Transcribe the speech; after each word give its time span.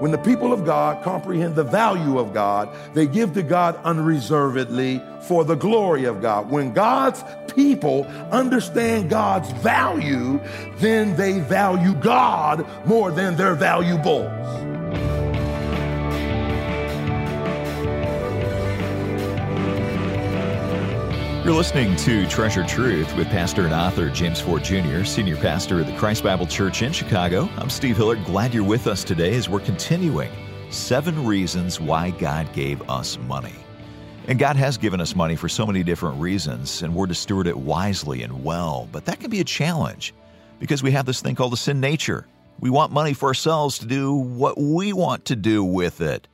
When 0.00 0.12
the 0.12 0.18
people 0.18 0.52
of 0.52 0.64
God 0.64 1.02
comprehend 1.02 1.56
the 1.56 1.64
value 1.64 2.18
of 2.18 2.32
God, 2.32 2.68
they 2.94 3.06
give 3.06 3.34
to 3.34 3.42
God 3.42 3.80
unreservedly 3.82 5.02
for 5.22 5.44
the 5.44 5.56
glory 5.56 6.04
of 6.04 6.22
God. 6.22 6.50
When 6.50 6.72
God's 6.72 7.24
people 7.52 8.04
understand 8.30 9.10
God's 9.10 9.50
value, 9.52 10.40
then 10.76 11.16
they 11.16 11.40
value 11.40 11.94
God 11.94 12.64
more 12.86 13.10
than 13.10 13.36
their 13.36 13.56
valuables. 13.56 14.77
You're 21.48 21.56
listening 21.56 21.96
to 21.96 22.26
Treasure 22.28 22.62
Truth 22.62 23.16
with 23.16 23.26
pastor 23.28 23.64
and 23.64 23.72
author 23.72 24.10
James 24.10 24.38
Ford 24.38 24.62
Jr., 24.62 25.04
senior 25.04 25.36
pastor 25.36 25.80
of 25.80 25.86
the 25.86 25.96
Christ 25.96 26.22
Bible 26.22 26.46
Church 26.46 26.82
in 26.82 26.92
Chicago. 26.92 27.48
I'm 27.56 27.70
Steve 27.70 27.96
Hillard. 27.96 28.22
Glad 28.26 28.52
you're 28.52 28.62
with 28.62 28.86
us 28.86 29.02
today 29.02 29.34
as 29.34 29.48
we're 29.48 29.60
continuing 29.60 30.30
seven 30.68 31.24
reasons 31.24 31.80
why 31.80 32.10
God 32.10 32.52
gave 32.52 32.86
us 32.90 33.16
money. 33.20 33.54
And 34.26 34.38
God 34.38 34.56
has 34.56 34.76
given 34.76 35.00
us 35.00 35.16
money 35.16 35.36
for 35.36 35.48
so 35.48 35.64
many 35.64 35.82
different 35.82 36.20
reasons, 36.20 36.82
and 36.82 36.94
we're 36.94 37.06
to 37.06 37.14
steward 37.14 37.46
it 37.46 37.56
wisely 37.56 38.22
and 38.22 38.44
well. 38.44 38.86
But 38.92 39.06
that 39.06 39.18
can 39.18 39.30
be 39.30 39.40
a 39.40 39.44
challenge 39.44 40.12
because 40.60 40.82
we 40.82 40.90
have 40.90 41.06
this 41.06 41.22
thing 41.22 41.34
called 41.34 41.54
a 41.54 41.56
sin 41.56 41.80
nature. 41.80 42.26
We 42.60 42.68
want 42.68 42.92
money 42.92 43.14
for 43.14 43.26
ourselves 43.28 43.78
to 43.78 43.86
do 43.86 44.12
what 44.12 44.60
we 44.60 44.92
want 44.92 45.24
to 45.24 45.34
do 45.34 45.64
with 45.64 46.02
it. 46.02 46.28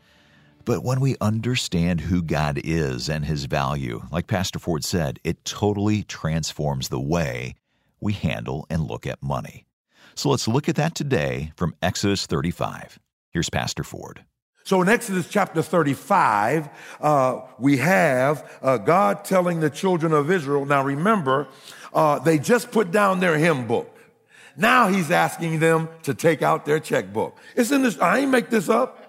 But 0.64 0.82
when 0.82 1.00
we 1.00 1.16
understand 1.20 2.02
who 2.02 2.22
God 2.22 2.58
is 2.64 3.10
and 3.10 3.26
his 3.26 3.44
value, 3.44 4.02
like 4.10 4.26
Pastor 4.26 4.58
Ford 4.58 4.82
said, 4.82 5.20
it 5.22 5.44
totally 5.44 6.02
transforms 6.04 6.88
the 6.88 7.00
way 7.00 7.54
we 8.00 8.14
handle 8.14 8.66
and 8.70 8.86
look 8.86 9.06
at 9.06 9.22
money. 9.22 9.66
So 10.14 10.30
let's 10.30 10.48
look 10.48 10.68
at 10.68 10.76
that 10.76 10.94
today 10.94 11.52
from 11.56 11.74
Exodus 11.82 12.24
35. 12.24 12.98
Here's 13.30 13.50
Pastor 13.50 13.84
Ford. 13.84 14.24
So 14.62 14.80
in 14.80 14.88
Exodus 14.88 15.28
chapter 15.28 15.60
35, 15.60 16.70
uh, 17.00 17.40
we 17.58 17.76
have 17.78 18.58
uh, 18.62 18.78
God 18.78 19.22
telling 19.26 19.60
the 19.60 19.68
children 19.68 20.14
of 20.14 20.30
Israel, 20.30 20.64
now 20.64 20.82
remember, 20.82 21.46
uh, 21.92 22.20
they 22.20 22.38
just 22.38 22.70
put 22.70 22.90
down 22.90 23.20
their 23.20 23.36
hymn 23.36 23.66
book. 23.66 23.94
Now 24.56 24.88
he's 24.88 25.10
asking 25.10 25.58
them 25.58 25.90
to 26.04 26.14
take 26.14 26.40
out 26.40 26.64
their 26.64 26.80
checkbook. 26.80 27.36
It's 27.54 27.70
in 27.70 27.82
this, 27.82 27.98
I 27.98 28.20
ain't 28.20 28.30
make 28.30 28.48
this 28.48 28.70
up. 28.70 29.03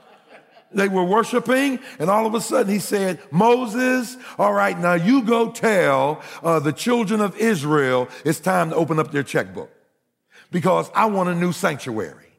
They 0.75 0.89
were 0.89 1.05
worshiping, 1.05 1.79
and 1.99 2.09
all 2.09 2.25
of 2.25 2.35
a 2.35 2.41
sudden 2.41 2.71
he 2.71 2.79
said, 2.79 3.19
Moses, 3.31 4.17
all 4.37 4.53
right, 4.53 4.77
now 4.77 4.93
you 4.93 5.23
go 5.23 5.49
tell 5.49 6.21
uh, 6.43 6.59
the 6.59 6.73
children 6.73 7.21
of 7.21 7.37
Israel 7.37 8.09
it's 8.25 8.41
time 8.41 8.71
to 8.71 8.75
open 8.75 8.99
up 8.99 9.11
their 9.11 9.23
checkbook 9.23 9.71
because 10.51 10.91
I 10.93 11.05
want 11.05 11.29
a 11.29 11.35
new 11.35 11.53
sanctuary. 11.53 12.33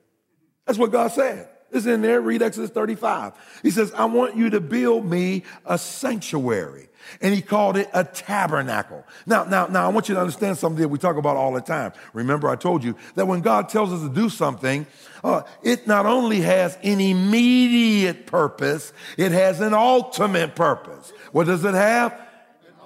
That's 0.67 0.79
what 0.79 0.93
God 0.93 1.09
said. 1.13 1.49
It's 1.73 1.87
in 1.87 2.03
there. 2.03 2.21
Read 2.21 2.43
Exodus 2.43 2.71
35. 2.71 3.33
He 3.63 3.71
says, 3.71 3.93
I 3.93 4.05
want 4.05 4.37
you 4.37 4.51
to 4.51 4.61
build 4.61 5.05
me 5.05 5.45
a 5.65 5.79
sanctuary. 5.79 6.89
And 7.21 7.35
he 7.35 7.43
called 7.43 7.77
it 7.77 7.89
a 7.93 8.05
tabernacle. 8.05 9.05
Now, 9.27 9.45
now, 9.45 9.67
now, 9.67 9.87
I 9.87 9.89
want 9.89 10.09
you 10.09 10.15
to 10.15 10.21
understand 10.21 10.59
something 10.59 10.83
that 10.83 10.89
we 10.89 10.99
talk 10.99 11.17
about 11.17 11.37
all 11.37 11.53
the 11.53 11.61
time. 11.61 11.93
Remember, 12.13 12.49
I 12.49 12.57
told 12.57 12.83
you 12.83 12.97
that 13.15 13.27
when 13.27 13.41
God 13.41 13.69
tells 13.69 13.93
us 13.93 14.03
to 14.03 14.13
do 14.13 14.29
something, 14.29 14.87
uh, 15.23 15.43
it 15.63 15.87
not 15.87 16.07
only 16.07 16.41
has 16.41 16.77
an 16.83 17.01
immediate 17.01 18.27
purpose, 18.27 18.93
it 19.17 19.33
has 19.33 19.61
an 19.61 19.75
ultimate 19.75 20.55
purpose. 20.55 21.13
What 21.33 21.47
does 21.47 21.65
it 21.65 21.75
have? 21.75 22.19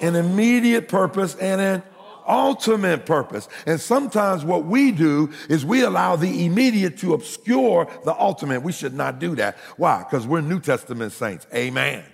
An 0.01 0.17
immediate 0.17 0.89
purpose 0.89 1.35
and 1.37 1.61
an 1.61 1.83
ultimate 2.31 3.05
purpose. 3.05 3.49
And 3.67 3.81
sometimes 3.81 4.45
what 4.45 4.65
we 4.65 4.93
do 4.93 5.33
is 5.49 5.65
we 5.65 5.83
allow 5.83 6.17
the 6.17 6.47
immediate 6.47 6.97
to 6.99 7.15
obscure 7.15 7.89
the 8.05 8.15
ultimate. 8.19 8.63
We 8.63 8.73
should 8.73 8.95
not 8.95 9.19
do 9.19 9.35
that. 9.37 9.57
Why? 9.77 9.99
Because 9.99 10.27
we're 10.27 10.41
New 10.41 10.61
Testament 10.61 11.13
saints. 11.13 11.47
Amen. 11.55 12.05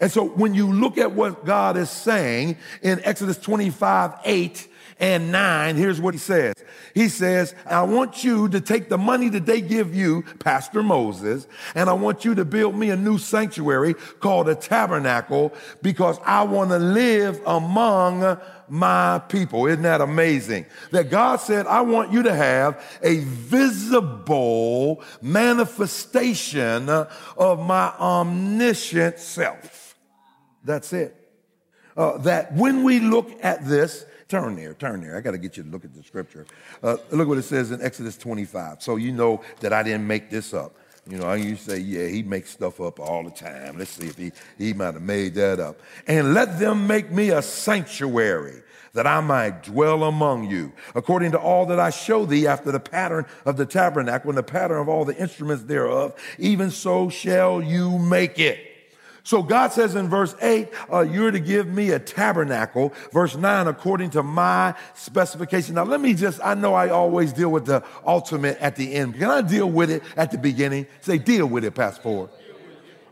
And 0.00 0.10
so 0.10 0.28
when 0.28 0.54
you 0.54 0.72
look 0.72 0.96
at 0.96 1.12
what 1.12 1.44
God 1.44 1.76
is 1.76 1.90
saying 1.90 2.56
in 2.82 3.00
Exodus 3.04 3.36
25, 3.36 4.14
8 4.24 4.68
and 5.00 5.32
9, 5.32 5.76
here's 5.76 6.00
what 6.00 6.14
he 6.14 6.18
says. 6.18 6.54
He 6.94 7.08
says, 7.08 7.54
I 7.66 7.82
want 7.82 8.22
you 8.22 8.48
to 8.50 8.60
take 8.60 8.90
the 8.90 8.98
money 8.98 9.30
that 9.30 9.46
they 9.46 9.62
give 9.62 9.94
you, 9.94 10.24
Pastor 10.38 10.82
Moses, 10.82 11.46
and 11.74 11.88
I 11.88 11.94
want 11.94 12.24
you 12.24 12.34
to 12.34 12.44
build 12.44 12.74
me 12.74 12.90
a 12.90 12.96
new 12.96 13.16
sanctuary 13.16 13.94
called 13.94 14.48
a 14.48 14.54
tabernacle 14.54 15.54
because 15.80 16.18
I 16.24 16.42
want 16.42 16.70
to 16.70 16.78
live 16.78 17.40
among 17.46 18.38
my 18.68 19.20
people. 19.28 19.66
Isn't 19.66 19.82
that 19.82 20.02
amazing? 20.02 20.66
That 20.90 21.10
God 21.10 21.36
said, 21.40 21.66
I 21.66 21.80
want 21.80 22.12
you 22.12 22.22
to 22.24 22.34
have 22.34 22.84
a 23.02 23.20
visible 23.20 25.02
manifestation 25.22 26.88
of 26.88 27.58
my 27.58 27.92
omniscient 27.98 29.18
self. 29.18 29.96
That's 30.62 30.92
it. 30.92 31.16
Uh, 31.96 32.18
that 32.18 32.52
when 32.52 32.84
we 32.84 33.00
look 33.00 33.30
at 33.42 33.66
this, 33.66 34.04
turn 34.30 34.56
there, 34.56 34.74
turn 34.74 35.02
there. 35.02 35.16
I 35.16 35.20
got 35.20 35.32
to 35.32 35.38
get 35.38 35.56
you 35.56 35.64
to 35.64 35.68
look 35.68 35.84
at 35.84 35.92
the 35.92 36.02
scripture. 36.02 36.46
Uh, 36.82 36.96
look 37.10 37.28
what 37.28 37.38
it 37.38 37.42
says 37.42 37.70
in 37.70 37.82
Exodus 37.82 38.16
25. 38.16 38.82
So 38.82 38.96
you 38.96 39.12
know 39.12 39.42
that 39.60 39.72
I 39.72 39.82
didn't 39.82 40.06
make 40.06 40.30
this 40.30 40.54
up. 40.54 40.76
You 41.08 41.18
know, 41.18 41.36
to 41.36 41.56
say, 41.56 41.78
yeah, 41.78 42.06
he 42.06 42.22
makes 42.22 42.50
stuff 42.50 42.80
up 42.80 43.00
all 43.00 43.24
the 43.24 43.30
time. 43.30 43.78
Let's 43.78 43.90
see 43.90 44.06
if 44.06 44.16
he, 44.16 44.32
he 44.58 44.72
might 44.72 44.94
have 44.94 45.02
made 45.02 45.34
that 45.34 45.58
up. 45.58 45.80
And 46.06 46.34
let 46.34 46.58
them 46.60 46.86
make 46.86 47.10
me 47.10 47.30
a 47.30 47.42
sanctuary 47.42 48.62
that 48.92 49.06
I 49.06 49.20
might 49.20 49.62
dwell 49.62 50.04
among 50.04 50.50
you, 50.50 50.72
according 50.94 51.32
to 51.32 51.38
all 51.38 51.66
that 51.66 51.80
I 51.80 51.90
show 51.90 52.26
thee 52.26 52.46
after 52.46 52.70
the 52.70 52.80
pattern 52.80 53.26
of 53.44 53.56
the 53.56 53.66
tabernacle 53.66 54.30
and 54.30 54.38
the 54.38 54.42
pattern 54.42 54.78
of 54.78 54.88
all 54.88 55.04
the 55.04 55.16
instruments 55.16 55.64
thereof, 55.64 56.14
even 56.38 56.70
so 56.70 57.08
shall 57.08 57.62
you 57.62 57.98
make 57.98 58.38
it. 58.38 58.69
So 59.22 59.42
God 59.42 59.72
says 59.72 59.94
in 59.94 60.08
verse 60.08 60.34
8, 60.40 60.68
uh, 60.92 61.00
you're 61.00 61.30
to 61.30 61.40
give 61.40 61.68
me 61.68 61.90
a 61.90 61.98
tabernacle. 61.98 62.92
Verse 63.12 63.36
9, 63.36 63.66
according 63.66 64.10
to 64.10 64.22
my 64.22 64.74
specification. 64.94 65.74
Now, 65.74 65.84
let 65.84 66.00
me 66.00 66.14
just, 66.14 66.40
I 66.42 66.54
know 66.54 66.74
I 66.74 66.88
always 66.88 67.32
deal 67.32 67.50
with 67.50 67.66
the 67.66 67.84
ultimate 68.06 68.58
at 68.58 68.76
the 68.76 68.94
end. 68.94 69.14
Can 69.14 69.30
I 69.30 69.42
deal 69.42 69.70
with 69.70 69.90
it 69.90 70.02
at 70.16 70.30
the 70.30 70.38
beginning? 70.38 70.86
Say, 71.00 71.18
deal 71.18 71.46
with 71.46 71.64
it, 71.64 71.74
Pastor 71.74 72.02
Ford. 72.02 72.30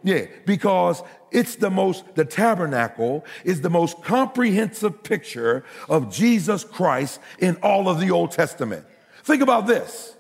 Yeah, 0.02 0.26
because 0.46 1.02
it's 1.30 1.56
the 1.56 1.70
most, 1.70 2.14
the 2.14 2.24
tabernacle 2.24 3.24
is 3.44 3.60
the 3.60 3.70
most 3.70 4.02
comprehensive 4.02 5.02
picture 5.02 5.64
of 5.88 6.12
Jesus 6.12 6.64
Christ 6.64 7.20
in 7.38 7.56
all 7.56 7.88
of 7.88 8.00
the 8.00 8.10
Old 8.10 8.30
Testament. 8.30 8.86
Think 9.24 9.42
about 9.42 9.66
this. 9.66 10.16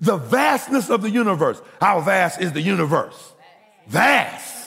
The 0.00 0.16
vastness 0.16 0.90
of 0.90 1.02
the 1.02 1.10
universe. 1.10 1.60
How 1.80 2.00
vast 2.00 2.40
is 2.40 2.52
the 2.52 2.60
universe? 2.60 3.32
Vast. 3.86 4.59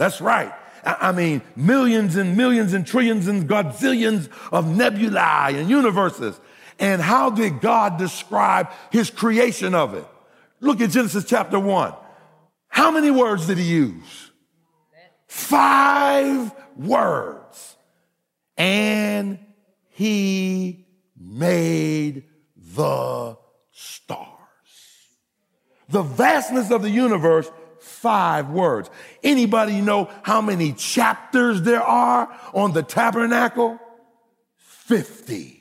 That's 0.00 0.22
right. 0.22 0.50
I 0.82 1.12
mean, 1.12 1.42
millions 1.54 2.16
and 2.16 2.34
millions 2.34 2.72
and 2.72 2.86
trillions 2.86 3.28
and 3.28 3.46
godzillions 3.46 4.30
of 4.50 4.74
nebulae 4.74 5.60
and 5.60 5.68
universes. 5.68 6.40
And 6.78 7.02
how 7.02 7.28
did 7.28 7.60
God 7.60 7.98
describe 7.98 8.70
his 8.90 9.10
creation 9.10 9.74
of 9.74 9.92
it? 9.92 10.06
Look 10.60 10.80
at 10.80 10.88
Genesis 10.88 11.26
chapter 11.26 11.60
one. 11.60 11.92
How 12.68 12.90
many 12.90 13.10
words 13.10 13.46
did 13.46 13.58
he 13.58 13.64
use? 13.64 14.30
Five 15.26 16.50
words. 16.78 17.76
And 18.56 19.38
he 19.90 20.86
made 21.14 22.24
the 22.56 23.36
stars. 23.70 24.28
The 25.90 26.02
vastness 26.02 26.70
of 26.70 26.80
the 26.80 26.88
universe 26.88 27.50
five 27.80 28.50
words. 28.50 28.90
Anybody 29.22 29.80
know 29.80 30.10
how 30.22 30.40
many 30.40 30.72
chapters 30.72 31.62
there 31.62 31.82
are 31.82 32.28
on 32.54 32.72
the 32.72 32.82
tabernacle? 32.82 33.78
50. 34.56 35.56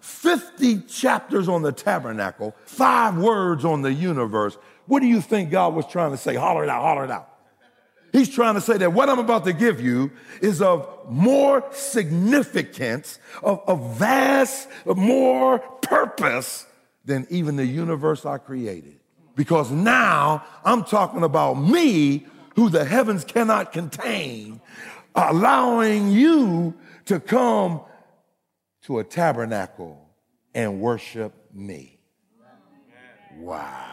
50 0.00 0.80
chapters 0.82 1.48
on 1.48 1.62
the 1.62 1.72
tabernacle, 1.72 2.54
five 2.64 3.16
words 3.16 3.64
on 3.64 3.82
the 3.82 3.92
universe. 3.92 4.56
What 4.86 5.00
do 5.00 5.06
you 5.06 5.20
think 5.20 5.50
God 5.50 5.74
was 5.74 5.86
trying 5.86 6.12
to 6.12 6.16
say? 6.16 6.34
Holler 6.34 6.64
it 6.64 6.68
out, 6.68 6.82
holler 6.82 7.04
it 7.04 7.10
out. 7.10 7.28
He's 8.12 8.28
trying 8.28 8.54
to 8.54 8.60
say 8.60 8.76
that 8.76 8.92
what 8.92 9.08
I'm 9.08 9.18
about 9.18 9.44
to 9.46 9.52
give 9.52 9.80
you 9.80 10.12
is 10.40 10.60
of 10.60 10.88
more 11.08 11.64
significance, 11.72 13.18
of, 13.42 13.62
of 13.66 13.96
vast, 13.96 14.68
of 14.86 14.96
more 14.96 15.58
purpose 15.58 16.66
than 17.04 17.26
even 17.30 17.56
the 17.56 17.66
universe 17.66 18.26
I 18.26 18.38
created 18.38 19.01
because 19.34 19.70
now 19.70 20.44
I'm 20.64 20.84
talking 20.84 21.22
about 21.22 21.54
me, 21.54 22.26
who 22.54 22.68
the 22.68 22.84
heavens 22.84 23.24
cannot 23.24 23.72
contain, 23.72 24.60
allowing 25.14 26.10
you 26.10 26.74
to 27.06 27.18
come 27.18 27.80
to 28.82 28.98
a 28.98 29.04
tabernacle 29.04 30.08
and 30.54 30.80
worship 30.80 31.32
me. 31.52 31.98
Wow. 33.36 33.92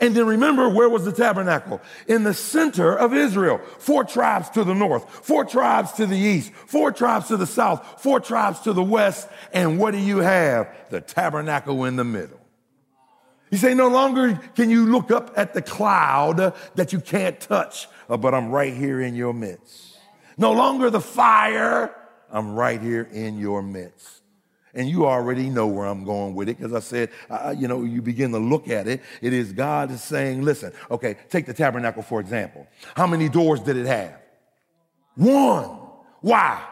And 0.00 0.16
then 0.16 0.26
remember, 0.26 0.66
where 0.66 0.88
was 0.88 1.04
the 1.04 1.12
tabernacle? 1.12 1.80
In 2.06 2.24
the 2.24 2.32
center 2.32 2.96
of 2.96 3.12
Israel. 3.12 3.60
Four 3.78 4.04
tribes 4.04 4.48
to 4.50 4.64
the 4.64 4.74
north, 4.74 5.08
four 5.10 5.44
tribes 5.44 5.92
to 5.92 6.06
the 6.06 6.16
east, 6.16 6.52
four 6.54 6.90
tribes 6.90 7.28
to 7.28 7.36
the 7.36 7.46
south, 7.46 8.02
four 8.02 8.18
tribes 8.18 8.60
to 8.60 8.72
the 8.72 8.82
west. 8.82 9.28
And 9.52 9.78
what 9.78 9.90
do 9.90 9.98
you 9.98 10.18
have? 10.18 10.74
The 10.88 11.02
tabernacle 11.02 11.84
in 11.84 11.96
the 11.96 12.04
middle. 12.04 12.39
He 13.50 13.56
say, 13.56 13.74
no 13.74 13.88
longer 13.88 14.40
can 14.54 14.70
you 14.70 14.86
look 14.86 15.10
up 15.10 15.32
at 15.36 15.54
the 15.54 15.62
cloud 15.62 16.54
that 16.76 16.92
you 16.92 17.00
can't 17.00 17.40
touch, 17.40 17.88
uh, 18.08 18.16
but 18.16 18.32
I'm 18.32 18.50
right 18.50 18.72
here 18.72 19.00
in 19.00 19.14
your 19.14 19.34
midst. 19.34 19.98
No 20.38 20.52
longer 20.52 20.88
the 20.88 21.00
fire, 21.00 21.94
I'm 22.30 22.54
right 22.54 22.80
here 22.80 23.08
in 23.12 23.38
your 23.38 23.60
midst. 23.60 24.22
And 24.72 24.88
you 24.88 25.06
already 25.06 25.50
know 25.50 25.66
where 25.66 25.86
I'm 25.86 26.04
going 26.04 26.36
with 26.36 26.48
it 26.48 26.58
because 26.58 26.72
I 26.72 26.78
said, 26.78 27.10
uh, 27.28 27.52
you 27.56 27.66
know, 27.66 27.82
you 27.82 28.00
begin 28.00 28.30
to 28.32 28.38
look 28.38 28.68
at 28.68 28.86
it. 28.86 29.02
It 29.20 29.32
is 29.32 29.52
God 29.52 29.90
is 29.90 30.00
saying, 30.00 30.42
listen, 30.42 30.72
okay, 30.90 31.16
take 31.28 31.46
the 31.46 31.54
tabernacle 31.54 32.02
for 32.02 32.20
example. 32.20 32.68
How 32.94 33.08
many 33.08 33.28
doors 33.28 33.60
did 33.60 33.76
it 33.76 33.86
have? 33.86 34.16
One. 35.16 35.78
Why? 36.20 36.64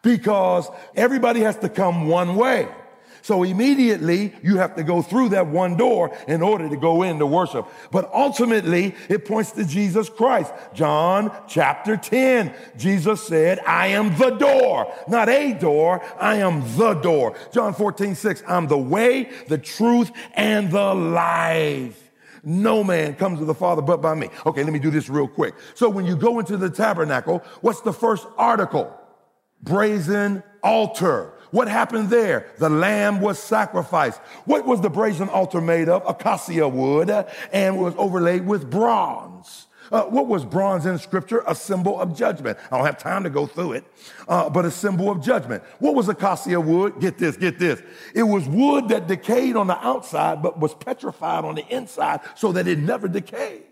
Because 0.00 0.68
everybody 0.94 1.40
has 1.40 1.58
to 1.58 1.68
come 1.68 2.08
one 2.08 2.36
way. 2.36 2.68
So 3.24 3.42
immediately 3.42 4.34
you 4.42 4.58
have 4.58 4.76
to 4.76 4.82
go 4.82 5.00
through 5.00 5.30
that 5.30 5.46
one 5.46 5.78
door 5.78 6.14
in 6.28 6.42
order 6.42 6.68
to 6.68 6.76
go 6.76 7.02
into 7.02 7.24
worship. 7.24 7.66
But 7.90 8.12
ultimately 8.12 8.94
it 9.08 9.24
points 9.24 9.52
to 9.52 9.64
Jesus 9.64 10.10
Christ. 10.10 10.52
John 10.74 11.34
chapter 11.48 11.96
10. 11.96 12.54
Jesus 12.76 13.26
said, 13.26 13.60
I 13.60 13.86
am 13.86 14.14
the 14.18 14.28
door, 14.28 14.92
not 15.08 15.30
a 15.30 15.54
door. 15.54 16.02
I 16.20 16.34
am 16.36 16.60
the 16.76 16.92
door. 16.92 17.34
John 17.50 17.72
14, 17.72 18.14
6. 18.14 18.42
I'm 18.46 18.66
the 18.66 18.76
way, 18.76 19.30
the 19.48 19.56
truth, 19.56 20.10
and 20.34 20.70
the 20.70 20.92
life. 20.92 21.98
No 22.42 22.84
man 22.84 23.14
comes 23.14 23.38
to 23.38 23.46
the 23.46 23.54
Father 23.54 23.80
but 23.80 24.02
by 24.02 24.14
me. 24.14 24.28
Okay, 24.44 24.62
let 24.62 24.72
me 24.74 24.78
do 24.78 24.90
this 24.90 25.08
real 25.08 25.28
quick. 25.28 25.54
So 25.72 25.88
when 25.88 26.04
you 26.04 26.14
go 26.14 26.40
into 26.40 26.58
the 26.58 26.68
tabernacle, 26.68 27.38
what's 27.62 27.80
the 27.80 27.92
first 27.94 28.26
article? 28.36 28.94
Brazen 29.62 30.42
altar. 30.62 31.33
What 31.54 31.68
happened 31.68 32.10
there? 32.10 32.48
The 32.58 32.68
lamb 32.68 33.20
was 33.20 33.38
sacrificed. 33.38 34.18
What 34.44 34.66
was 34.66 34.80
the 34.80 34.90
brazen 34.90 35.28
altar 35.28 35.60
made 35.60 35.88
of? 35.88 36.02
Acacia 36.04 36.66
wood 36.68 37.08
and 37.52 37.78
was 37.78 37.94
overlaid 37.96 38.44
with 38.44 38.68
bronze. 38.68 39.68
Uh, 39.92 40.02
what 40.02 40.26
was 40.26 40.44
bronze 40.44 40.84
in 40.84 40.98
scripture? 40.98 41.44
A 41.46 41.54
symbol 41.54 42.00
of 42.00 42.16
judgment. 42.16 42.58
I 42.72 42.76
don't 42.76 42.86
have 42.86 42.98
time 42.98 43.22
to 43.22 43.30
go 43.30 43.46
through 43.46 43.74
it, 43.74 43.84
uh, 44.26 44.50
but 44.50 44.64
a 44.64 44.70
symbol 44.72 45.12
of 45.12 45.22
judgment. 45.22 45.62
What 45.78 45.94
was 45.94 46.08
acacia 46.08 46.60
wood? 46.60 46.94
Get 46.98 47.18
this, 47.18 47.36
get 47.36 47.60
this. 47.60 47.80
It 48.16 48.24
was 48.24 48.48
wood 48.48 48.88
that 48.88 49.06
decayed 49.06 49.54
on 49.54 49.68
the 49.68 49.78
outside, 49.78 50.42
but 50.42 50.58
was 50.58 50.74
petrified 50.74 51.44
on 51.44 51.54
the 51.54 51.66
inside 51.68 52.18
so 52.34 52.50
that 52.50 52.66
it 52.66 52.80
never 52.80 53.06
decayed. 53.06 53.62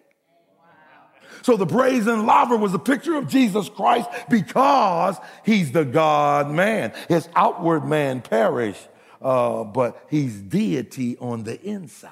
So 1.43 1.57
the 1.57 1.67
brazen 1.67 2.27
laver 2.27 2.57
was 2.57 2.73
a 2.75 2.79
picture 2.79 3.17
of 3.17 3.29
Jesus 3.29 3.69
Christ 3.69 4.09
because 4.31 5.17
he's 5.45 5.73
the 5.73 5.85
God 5.85 6.51
man. 6.51 6.93
His 7.09 7.29
outward 7.35 7.85
man 7.85 8.23
perished, 8.23 8.89
uh, 9.21 9.65
but 9.65 10.07
he's 10.09 10.35
deity 10.35 11.17
on 11.19 11.45
the 11.45 11.61
inside. 11.61 12.11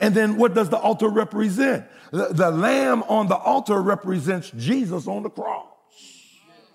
And 0.00 0.14
then 0.14 0.36
what 0.36 0.54
does 0.54 0.70
the 0.70 0.78
altar 0.78 1.08
represent? 1.08 1.86
The, 2.10 2.28
the 2.28 2.50
lamb 2.50 3.02
on 3.04 3.28
the 3.28 3.36
altar 3.36 3.80
represents 3.80 4.50
Jesus 4.50 5.06
on 5.06 5.22
the 5.22 5.30
cross. 5.30 5.66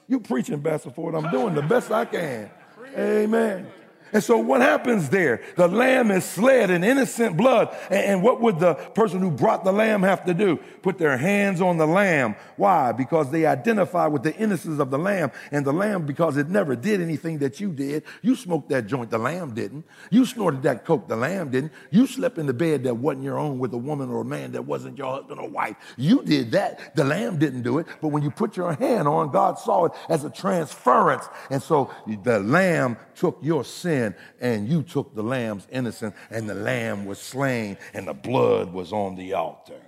You 0.08 0.20
preaching, 0.20 0.62
Pastor 0.62 0.90
Ford. 0.90 1.16
I'm 1.16 1.30
doing 1.32 1.54
the 1.54 1.62
best 1.62 1.92
I 1.92 2.06
can. 2.06 2.50
Amen. 2.98 3.68
And 4.14 4.24
so 4.24 4.38
what 4.38 4.62
happens 4.62 5.10
there? 5.10 5.42
The 5.56 5.68
lamb 5.68 6.12
is 6.12 6.26
sled 6.26 6.70
in 6.70 6.84
innocent 6.84 7.38
blood. 7.38 7.76
And, 7.90 8.24
what 8.24 8.42
would 8.42 8.60
the 8.60 8.74
person 8.74 9.20
who 9.20 9.32
brought 9.32 9.64
the 9.64 9.72
lamb 9.72 10.04
have 10.04 10.26
to 10.26 10.34
do? 10.34 10.58
Put 10.82 10.98
their 10.98 11.18
hands 11.18 11.62
on 11.62 11.78
the 11.78 11.88
lamb. 11.88 12.36
Why? 12.58 12.92
Because 12.92 13.32
they 13.32 13.46
identify 13.46 14.08
with 14.08 14.24
the 14.24 14.36
innocence 14.36 14.80
of 14.80 14.92
the 14.92 15.00
lamb 15.00 15.32
and 15.52 15.66
the 15.66 15.72
lamb 15.72 16.06
because 16.06 16.38
it 16.38 16.50
never 16.50 16.76
did 16.76 17.02
anything 17.02 17.38
that 17.40 17.60
you 17.60 17.72
did. 17.72 18.04
You 18.22 18.36
smoked 18.36 18.70
that 18.70 18.88
joint, 18.88 19.10
the 19.10 19.18
lamb 19.18 19.54
didn't. 19.54 19.86
You 20.10 20.26
snorted 20.26 20.64
that 20.64 20.86
coke, 20.86 21.08
the 21.08 21.16
lamb 21.16 21.52
didn't. 21.52 21.72
You 21.92 22.08
slept 22.08 22.38
in 22.38 22.46
the 22.46 22.54
bed 22.54 22.84
that 22.84 22.96
wasn't 22.98 23.24
your 23.24 23.40
own 23.40 23.60
with 23.60 23.74
a 23.74 23.78
woman 23.78 24.10
or 24.10 24.22
a 24.22 24.26
man 24.26 24.52
that 24.54 24.66
wasn't 24.66 24.98
your 24.98 25.16
husband 25.16 25.40
or 25.40 25.50
wife. 25.50 25.76
You 25.98 26.24
did 26.24 26.52
that. 26.52 26.96
The 26.96 27.04
lamb 27.04 27.38
didn't 27.38 27.62
do 27.62 27.78
it. 27.80 27.88
But 28.02 28.10
when 28.10 28.24
you 28.24 28.32
put 28.32 28.58
your 28.58 28.74
hand 28.74 29.08
on, 29.08 29.32
God 29.32 29.60
saw 29.60 29.86
it 29.86 29.92
as 30.10 30.24
a 30.24 30.30
transference. 30.30 31.28
And 31.50 31.62
so 31.62 31.92
the 32.24 32.40
lamb 32.40 32.98
took 33.16 33.40
your 33.42 33.64
sin 33.64 33.99
and 34.40 34.68
you 34.68 34.84
took 34.84 35.16
the 35.16 35.24
lamb's 35.24 35.68
innocence 35.72 36.16
and 36.30 36.50
the 36.50 36.56
lamb 36.56 37.06
was 37.06 37.20
slain 37.20 37.78
and 37.94 38.08
the 38.08 38.14
blood 38.14 38.74
was 38.74 38.92
on 38.92 39.16
the 39.16 39.34
altar. 39.34 39.82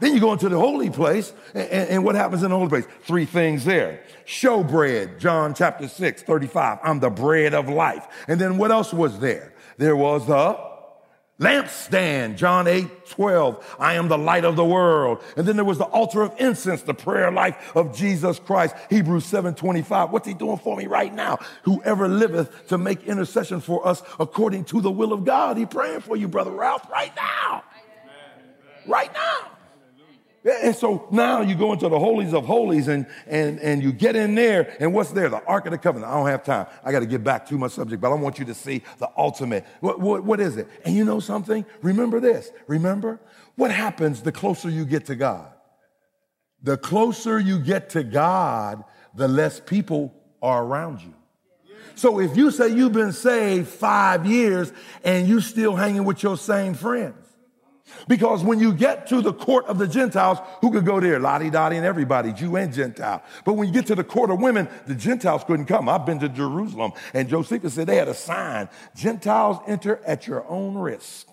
Then 0.00 0.14
you 0.14 0.20
go 0.20 0.32
into 0.32 0.48
the 0.48 0.58
holy 0.58 0.90
place, 0.90 1.32
and, 1.54 1.88
and, 1.88 2.04
what 2.04 2.14
happens 2.14 2.42
in 2.42 2.50
the 2.50 2.56
holy 2.56 2.68
place? 2.68 2.86
Three 3.04 3.24
things 3.24 3.64
there. 3.64 4.02
Showbread, 4.26 5.18
John 5.18 5.54
chapter 5.54 5.88
6, 5.88 6.22
35. 6.22 6.78
I'm 6.82 7.00
the 7.00 7.10
bread 7.10 7.54
of 7.54 7.68
life. 7.68 8.06
And 8.28 8.40
then 8.40 8.58
what 8.58 8.70
else 8.70 8.92
was 8.92 9.18
there? 9.18 9.54
There 9.78 9.96
was 9.96 10.26
the 10.26 10.68
lampstand, 11.40 12.36
John 12.36 12.66
8, 12.66 13.06
12. 13.06 13.76
I 13.78 13.94
am 13.94 14.08
the 14.08 14.18
light 14.18 14.44
of 14.44 14.56
the 14.56 14.64
world. 14.64 15.22
And 15.36 15.46
then 15.46 15.56
there 15.56 15.64
was 15.64 15.78
the 15.78 15.84
altar 15.84 16.22
of 16.22 16.34
incense, 16.38 16.82
the 16.82 16.94
prayer 16.94 17.30
life 17.30 17.76
of 17.76 17.96
Jesus 17.96 18.38
Christ, 18.38 18.74
Hebrews 18.90 19.24
7, 19.24 19.54
25. 19.54 20.10
What's 20.10 20.26
he 20.26 20.34
doing 20.34 20.58
for 20.58 20.76
me 20.76 20.86
right 20.86 21.12
now? 21.12 21.38
Whoever 21.62 22.08
liveth 22.08 22.68
to 22.68 22.78
make 22.78 23.04
intercession 23.04 23.60
for 23.60 23.86
us 23.86 24.02
according 24.18 24.64
to 24.66 24.80
the 24.80 24.90
will 24.90 25.12
of 25.12 25.24
God. 25.24 25.56
He 25.56 25.66
praying 25.66 26.00
for 26.00 26.16
you, 26.16 26.28
brother 26.28 26.50
Ralph, 26.50 26.88
right 26.90 27.14
now. 27.16 27.62
Right 28.86 29.12
now. 29.12 29.57
And 30.48 30.74
so 30.74 31.06
now 31.10 31.40
you 31.40 31.54
go 31.54 31.72
into 31.72 31.88
the 31.88 31.98
holies 31.98 32.32
of 32.32 32.46
holies 32.46 32.88
and, 32.88 33.06
and, 33.26 33.58
and 33.60 33.82
you 33.82 33.92
get 33.92 34.16
in 34.16 34.34
there 34.34 34.76
and 34.80 34.94
what's 34.94 35.10
there? 35.10 35.28
The 35.28 35.44
Ark 35.44 35.66
of 35.66 35.72
the 35.72 35.78
Covenant. 35.78 36.10
I 36.10 36.16
don't 36.16 36.26
have 36.28 36.44
time. 36.44 36.66
I 36.84 36.92
got 36.92 37.00
to 37.00 37.06
get 37.06 37.22
back 37.22 37.46
to 37.48 37.58
my 37.58 37.68
subject, 37.68 38.00
but 38.00 38.10
I 38.10 38.14
want 38.14 38.38
you 38.38 38.44
to 38.46 38.54
see 38.54 38.82
the 38.98 39.10
ultimate. 39.16 39.64
What, 39.80 40.00
what, 40.00 40.24
what 40.24 40.40
is 40.40 40.56
it? 40.56 40.68
And 40.84 40.94
you 40.94 41.04
know 41.04 41.20
something? 41.20 41.66
Remember 41.82 42.20
this. 42.20 42.50
Remember 42.66 43.20
what 43.56 43.70
happens 43.70 44.22
the 44.22 44.32
closer 44.32 44.70
you 44.70 44.84
get 44.84 45.06
to 45.06 45.16
God? 45.16 45.52
The 46.62 46.76
closer 46.76 47.38
you 47.38 47.58
get 47.58 47.90
to 47.90 48.02
God, 48.02 48.84
the 49.14 49.28
less 49.28 49.60
people 49.60 50.14
are 50.42 50.64
around 50.64 51.02
you. 51.02 51.14
So 51.94 52.20
if 52.20 52.36
you 52.36 52.50
say 52.50 52.68
you've 52.68 52.92
been 52.92 53.12
saved 53.12 53.68
five 53.68 54.24
years 54.24 54.72
and 55.02 55.26
you 55.26 55.40
still 55.40 55.74
hanging 55.74 56.04
with 56.04 56.22
your 56.22 56.36
same 56.36 56.74
friends, 56.74 57.27
because 58.06 58.42
when 58.42 58.60
you 58.60 58.72
get 58.72 59.06
to 59.08 59.20
the 59.20 59.32
court 59.32 59.66
of 59.66 59.78
the 59.78 59.86
Gentiles, 59.86 60.38
who 60.60 60.70
could 60.70 60.84
go 60.84 61.00
there? 61.00 61.18
Lottie 61.18 61.50
Dottie 61.50 61.76
and 61.76 61.86
everybody, 61.86 62.32
Jew 62.32 62.56
and 62.56 62.72
Gentile. 62.72 63.22
But 63.44 63.54
when 63.54 63.68
you 63.68 63.74
get 63.74 63.86
to 63.86 63.94
the 63.94 64.04
court 64.04 64.30
of 64.30 64.40
women, 64.40 64.68
the 64.86 64.94
Gentiles 64.94 65.44
couldn't 65.44 65.66
come. 65.66 65.88
I've 65.88 66.06
been 66.06 66.18
to 66.20 66.28
Jerusalem, 66.28 66.92
and 67.14 67.28
Josephus 67.28 67.74
said 67.74 67.86
they 67.86 67.96
had 67.96 68.08
a 68.08 68.14
sign 68.14 68.68
Gentiles 68.94 69.58
enter 69.66 70.00
at 70.06 70.26
your 70.26 70.46
own 70.48 70.76
risk. 70.76 71.28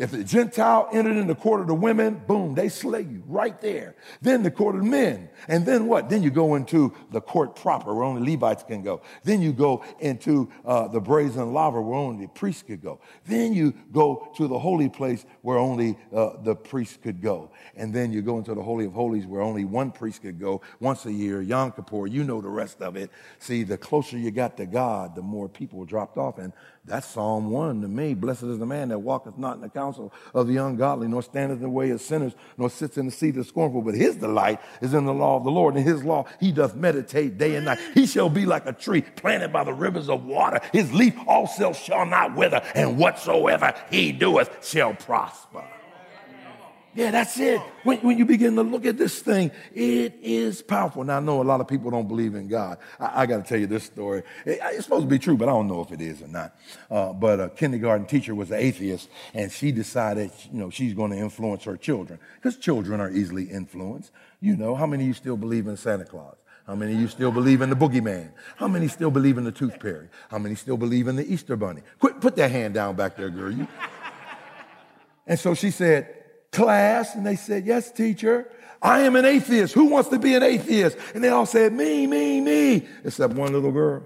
If 0.00 0.12
the 0.12 0.24
Gentile 0.24 0.88
entered 0.94 1.18
in 1.18 1.26
the 1.26 1.34
court 1.34 1.60
of 1.60 1.66
the 1.66 1.74
women, 1.74 2.22
boom, 2.26 2.54
they 2.54 2.70
slay 2.70 3.02
you 3.02 3.22
right 3.26 3.60
there. 3.60 3.96
Then 4.22 4.42
the 4.42 4.50
court 4.50 4.74
of 4.74 4.82
men. 4.82 5.28
And 5.46 5.66
then 5.66 5.88
what? 5.88 6.08
Then 6.08 6.22
you 6.22 6.30
go 6.30 6.54
into 6.54 6.94
the 7.10 7.20
court 7.20 7.54
proper 7.54 7.94
where 7.94 8.04
only 8.04 8.32
Levites 8.32 8.62
can 8.62 8.80
go. 8.80 9.02
Then 9.24 9.42
you 9.42 9.52
go 9.52 9.84
into 9.98 10.50
uh, 10.64 10.88
the 10.88 11.02
brazen 11.02 11.52
laver 11.52 11.82
where 11.82 11.98
only 11.98 12.24
the 12.24 12.32
priests 12.32 12.62
could 12.62 12.80
go. 12.80 12.98
Then 13.26 13.52
you 13.52 13.74
go 13.92 14.32
to 14.36 14.48
the 14.48 14.58
holy 14.58 14.88
place 14.88 15.26
where 15.42 15.58
only 15.58 15.98
uh, 16.16 16.38
the 16.44 16.56
priests 16.56 16.96
could 17.02 17.20
go. 17.20 17.50
And 17.76 17.92
then 17.92 18.10
you 18.10 18.22
go 18.22 18.38
into 18.38 18.54
the 18.54 18.62
Holy 18.62 18.86
of 18.86 18.94
Holies 18.94 19.26
where 19.26 19.42
only 19.42 19.66
one 19.66 19.90
priest 19.90 20.22
could 20.22 20.40
go 20.40 20.62
once 20.80 21.04
a 21.04 21.12
year, 21.12 21.42
Yom 21.42 21.72
Kippur. 21.72 22.06
You 22.06 22.24
know 22.24 22.40
the 22.40 22.48
rest 22.48 22.80
of 22.80 22.96
it. 22.96 23.10
See, 23.38 23.64
the 23.64 23.76
closer 23.76 24.16
you 24.16 24.30
got 24.30 24.56
to 24.56 24.64
God, 24.64 25.14
the 25.14 25.20
more 25.20 25.46
people 25.46 25.84
dropped 25.84 26.16
off. 26.16 26.38
And 26.38 26.54
that's 26.86 27.06
Psalm 27.06 27.50
1 27.50 27.82
to 27.82 27.88
me. 27.88 28.14
Blessed 28.14 28.44
is 28.44 28.58
the 28.58 28.66
man 28.66 28.88
that 28.88 28.98
walketh 28.98 29.36
not 29.36 29.56
in 29.56 29.60
the 29.60 29.68
counsel 29.68 30.12
of 30.34 30.48
the 30.48 30.56
ungodly, 30.56 31.08
nor 31.08 31.22
standeth 31.22 31.58
in 31.58 31.62
the 31.62 31.68
way 31.68 31.90
of 31.90 32.00
sinners, 32.00 32.32
nor 32.56 32.70
sits 32.70 32.96
in 32.96 33.06
the 33.06 33.12
seat 33.12 33.36
of 33.36 33.46
scornful. 33.46 33.82
But 33.82 33.94
his 33.94 34.16
delight 34.16 34.60
is 34.80 34.94
in 34.94 35.04
the 35.04 35.12
law 35.12 35.36
of 35.36 35.44
the 35.44 35.50
Lord. 35.50 35.74
And 35.74 35.84
his 35.84 36.02
law 36.02 36.24
he 36.40 36.52
doth 36.52 36.74
meditate 36.74 37.36
day 37.36 37.56
and 37.56 37.66
night. 37.66 37.78
He 37.94 38.06
shall 38.06 38.30
be 38.30 38.46
like 38.46 38.66
a 38.66 38.72
tree 38.72 39.02
planted 39.02 39.52
by 39.52 39.64
the 39.64 39.74
rivers 39.74 40.08
of 40.08 40.24
water. 40.24 40.60
His 40.72 40.92
leaf 40.92 41.14
also 41.26 41.72
shall 41.72 42.06
not 42.06 42.34
wither, 42.34 42.62
and 42.74 42.98
whatsoever 42.98 43.74
he 43.90 44.12
doeth 44.12 44.66
shall 44.66 44.94
prosper. 44.94 45.64
Yeah, 46.92 47.12
that's 47.12 47.38
it. 47.38 47.60
When, 47.84 47.98
when 47.98 48.18
you 48.18 48.24
begin 48.24 48.56
to 48.56 48.62
look 48.62 48.84
at 48.84 48.98
this 48.98 49.20
thing, 49.20 49.52
it 49.72 50.18
is 50.22 50.60
powerful. 50.60 51.04
Now, 51.04 51.18
I 51.18 51.20
know 51.20 51.40
a 51.40 51.44
lot 51.44 51.60
of 51.60 51.68
people 51.68 51.88
don't 51.90 52.08
believe 52.08 52.34
in 52.34 52.48
God. 52.48 52.78
I, 52.98 53.22
I 53.22 53.26
got 53.26 53.36
to 53.36 53.48
tell 53.48 53.58
you 53.58 53.68
this 53.68 53.84
story. 53.84 54.24
It, 54.44 54.58
it's 54.60 54.84
supposed 54.84 55.04
to 55.04 55.08
be 55.08 55.20
true, 55.20 55.36
but 55.36 55.48
I 55.48 55.52
don't 55.52 55.68
know 55.68 55.82
if 55.82 55.92
it 55.92 56.00
is 56.00 56.20
or 56.20 56.26
not. 56.26 56.56
Uh, 56.90 57.12
but 57.12 57.38
a 57.38 57.48
kindergarten 57.50 58.06
teacher 58.06 58.34
was 58.34 58.50
an 58.50 58.58
atheist, 58.58 59.08
and 59.34 59.52
she 59.52 59.70
decided, 59.70 60.32
you 60.52 60.58
know, 60.58 60.68
she's 60.70 60.92
going 60.92 61.12
to 61.12 61.16
influence 61.16 61.62
her 61.62 61.76
children 61.76 62.18
because 62.34 62.56
children 62.56 63.00
are 63.00 63.10
easily 63.10 63.44
influenced. 63.44 64.10
You 64.40 64.56
know, 64.56 64.74
how 64.74 64.86
many 64.86 65.04
of 65.04 65.08
you 65.08 65.14
still 65.14 65.36
believe 65.36 65.68
in 65.68 65.76
Santa 65.76 66.04
Claus? 66.04 66.36
How 66.66 66.74
many 66.74 66.94
of 66.94 67.00
you 67.00 67.08
still 67.08 67.30
believe 67.30 67.62
in 67.62 67.70
the 67.70 67.76
boogeyman? 67.76 68.32
How 68.56 68.66
many 68.66 68.88
still 68.88 69.10
believe 69.12 69.38
in 69.38 69.44
the 69.44 69.52
tooth 69.52 69.80
fairy? 69.80 70.08
How 70.28 70.38
many 70.38 70.56
still 70.56 70.76
believe 70.76 71.06
in 71.06 71.14
the 71.16 71.32
Easter 71.32 71.56
bunny? 71.56 71.82
Quit, 72.00 72.20
put 72.20 72.34
that 72.36 72.50
hand 72.50 72.74
down 72.74 72.96
back 72.96 73.16
there, 73.16 73.30
girl. 73.30 73.52
You. 73.52 73.68
And 75.26 75.38
so 75.38 75.54
she 75.54 75.70
said, 75.70 76.19
class 76.52 77.14
and 77.14 77.26
they 77.26 77.36
said, 77.36 77.66
Yes, 77.66 77.90
teacher. 77.92 78.50
I 78.82 79.00
am 79.00 79.14
an 79.14 79.26
atheist. 79.26 79.74
Who 79.74 79.86
wants 79.86 80.08
to 80.08 80.18
be 80.18 80.34
an 80.34 80.42
atheist? 80.42 80.96
And 81.14 81.22
they 81.22 81.28
all 81.28 81.46
said, 81.46 81.72
Me, 81.72 82.06
me, 82.06 82.40
me, 82.40 82.86
except 83.04 83.34
one 83.34 83.52
little 83.52 83.72
girl. 83.72 84.02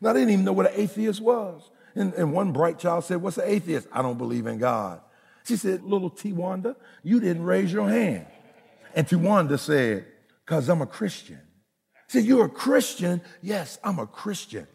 Now, 0.00 0.12
they 0.12 0.20
didn't 0.20 0.32
even 0.32 0.44
know 0.44 0.52
what 0.52 0.72
an 0.72 0.80
atheist 0.80 1.20
was. 1.20 1.70
And, 1.94 2.12
and 2.14 2.32
one 2.32 2.52
bright 2.52 2.78
child 2.78 3.04
said, 3.04 3.22
What's 3.22 3.38
an 3.38 3.44
atheist? 3.46 3.88
I 3.92 4.02
don't 4.02 4.18
believe 4.18 4.46
in 4.46 4.58
God. 4.58 5.00
She 5.44 5.56
said, 5.56 5.82
Little 5.82 6.10
T 6.10 6.32
Wanda, 6.32 6.76
you 7.02 7.20
didn't 7.20 7.44
raise 7.44 7.72
your 7.72 7.88
hand. 7.88 8.26
And 8.94 9.06
T 9.06 9.16
Wanda 9.16 9.58
said, 9.58 10.06
Because 10.44 10.68
I'm 10.68 10.82
a 10.82 10.86
Christian. 10.86 11.40
She 12.08 12.18
said, 12.18 12.24
You're 12.26 12.46
a 12.46 12.50
Christian? 12.50 13.20
Yes, 13.42 13.78
I'm 13.84 13.98
a 13.98 14.06
Christian. 14.06 14.66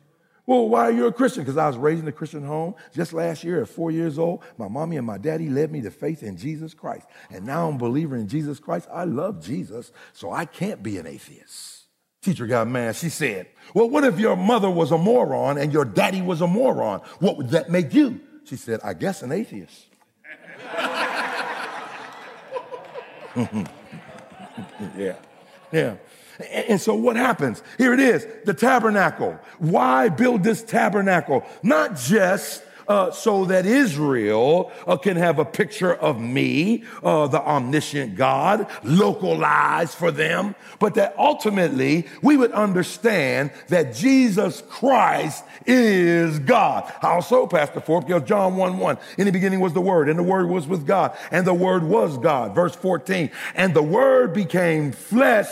Well, 0.45 0.67
why 0.67 0.81
are 0.81 0.91
you 0.91 1.05
a 1.05 1.13
Christian? 1.13 1.43
Because 1.43 1.57
I 1.57 1.67
was 1.67 1.77
raised 1.77 2.01
in 2.01 2.07
a 2.07 2.11
Christian 2.11 2.43
home. 2.43 2.75
Just 2.93 3.13
last 3.13 3.43
year, 3.43 3.61
at 3.61 3.69
four 3.69 3.91
years 3.91 4.17
old, 4.17 4.43
my 4.57 4.67
mommy 4.67 4.97
and 4.97 5.05
my 5.05 5.17
daddy 5.17 5.49
led 5.49 5.71
me 5.71 5.81
to 5.81 5.91
faith 5.91 6.23
in 6.23 6.35
Jesus 6.35 6.73
Christ. 6.73 7.07
And 7.29 7.45
now 7.45 7.67
I'm 7.67 7.75
a 7.75 7.77
believer 7.77 8.15
in 8.15 8.27
Jesus 8.27 8.59
Christ. 8.59 8.87
I 8.91 9.03
love 9.03 9.43
Jesus, 9.43 9.91
so 10.13 10.31
I 10.31 10.45
can't 10.45 10.81
be 10.81 10.97
an 10.97 11.05
atheist. 11.05 11.85
Teacher 12.21 12.45
got 12.45 12.67
mad. 12.67 12.95
She 12.95 13.09
said, 13.09 13.47
Well, 13.73 13.89
what 13.89 14.03
if 14.03 14.19
your 14.19 14.35
mother 14.35 14.69
was 14.69 14.91
a 14.91 14.97
moron 14.97 15.57
and 15.57 15.73
your 15.73 15.85
daddy 15.85 16.21
was 16.21 16.41
a 16.41 16.47
moron? 16.47 17.01
What 17.19 17.37
would 17.37 17.49
that 17.49 17.69
make 17.71 17.93
you? 17.93 18.21
She 18.43 18.57
said, 18.57 18.79
I 18.83 18.93
guess 18.93 19.23
an 19.23 19.31
atheist. 19.31 19.87
yeah, 24.95 25.15
yeah. 25.71 25.95
And 26.43 26.79
so 26.79 26.95
what 26.95 27.15
happens? 27.15 27.61
Here 27.77 27.93
it 27.93 27.99
is, 27.99 28.25
the 28.45 28.53
tabernacle. 28.53 29.37
Why 29.59 30.09
build 30.09 30.43
this 30.43 30.63
tabernacle? 30.63 31.45
Not 31.63 31.95
just 31.95 32.63
uh, 32.91 33.11
so 33.11 33.45
that 33.45 33.65
Israel 33.65 34.71
uh, 34.85 34.97
can 34.97 35.15
have 35.15 35.39
a 35.39 35.45
picture 35.45 35.93
of 35.93 36.19
me, 36.19 36.83
uh, 37.03 37.27
the 37.27 37.41
omniscient 37.41 38.15
God, 38.15 38.67
localized 38.83 39.93
for 39.93 40.11
them, 40.11 40.55
but 40.79 40.95
that 40.95 41.15
ultimately 41.17 42.07
we 42.21 42.35
would 42.35 42.51
understand 42.51 43.51
that 43.69 43.95
Jesus 43.95 44.61
Christ 44.69 45.45
is 45.65 46.39
God. 46.39 46.91
How 47.01 47.21
so, 47.21 47.47
Pastor 47.47 47.79
Ford? 47.79 48.07
Because 48.07 48.23
John 48.23 48.57
1 48.57 48.77
1, 48.77 48.97
in 49.17 49.25
the 49.25 49.31
beginning 49.31 49.61
was 49.61 49.73
the 49.73 49.81
Word, 49.81 50.09
and 50.09 50.19
the 50.19 50.23
Word 50.23 50.49
was 50.49 50.67
with 50.67 50.85
God, 50.85 51.15
and 51.31 51.47
the 51.47 51.53
Word 51.53 51.83
was 51.83 52.17
God. 52.17 52.53
Verse 52.53 52.75
14, 52.75 53.31
and 53.55 53.73
the 53.73 53.83
Word 53.83 54.33
became 54.33 54.91
flesh 54.91 55.47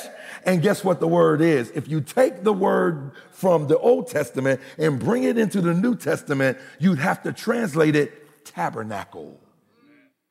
and 0.46 0.62
guess 0.62 0.84
what 0.84 1.00
the 1.00 1.08
word 1.08 1.42
is? 1.42 1.72
If 1.72 1.88
you 1.88 2.02
take 2.02 2.44
the 2.44 2.54
word 2.54 3.12
from 3.32 3.68
the 3.68 3.78
Old 3.78 4.08
Testament 4.08 4.62
and 4.78 5.00
bring 5.00 5.24
it 5.24 5.38
into 5.38 5.62
the 5.62 5.74
New 5.74 5.96
Testament, 5.96 6.58
you'd 6.80 7.00
have 7.00 7.24
to 7.24 7.34
translate 7.34 7.96
it 7.96 8.46
tabernacle. 8.46 9.40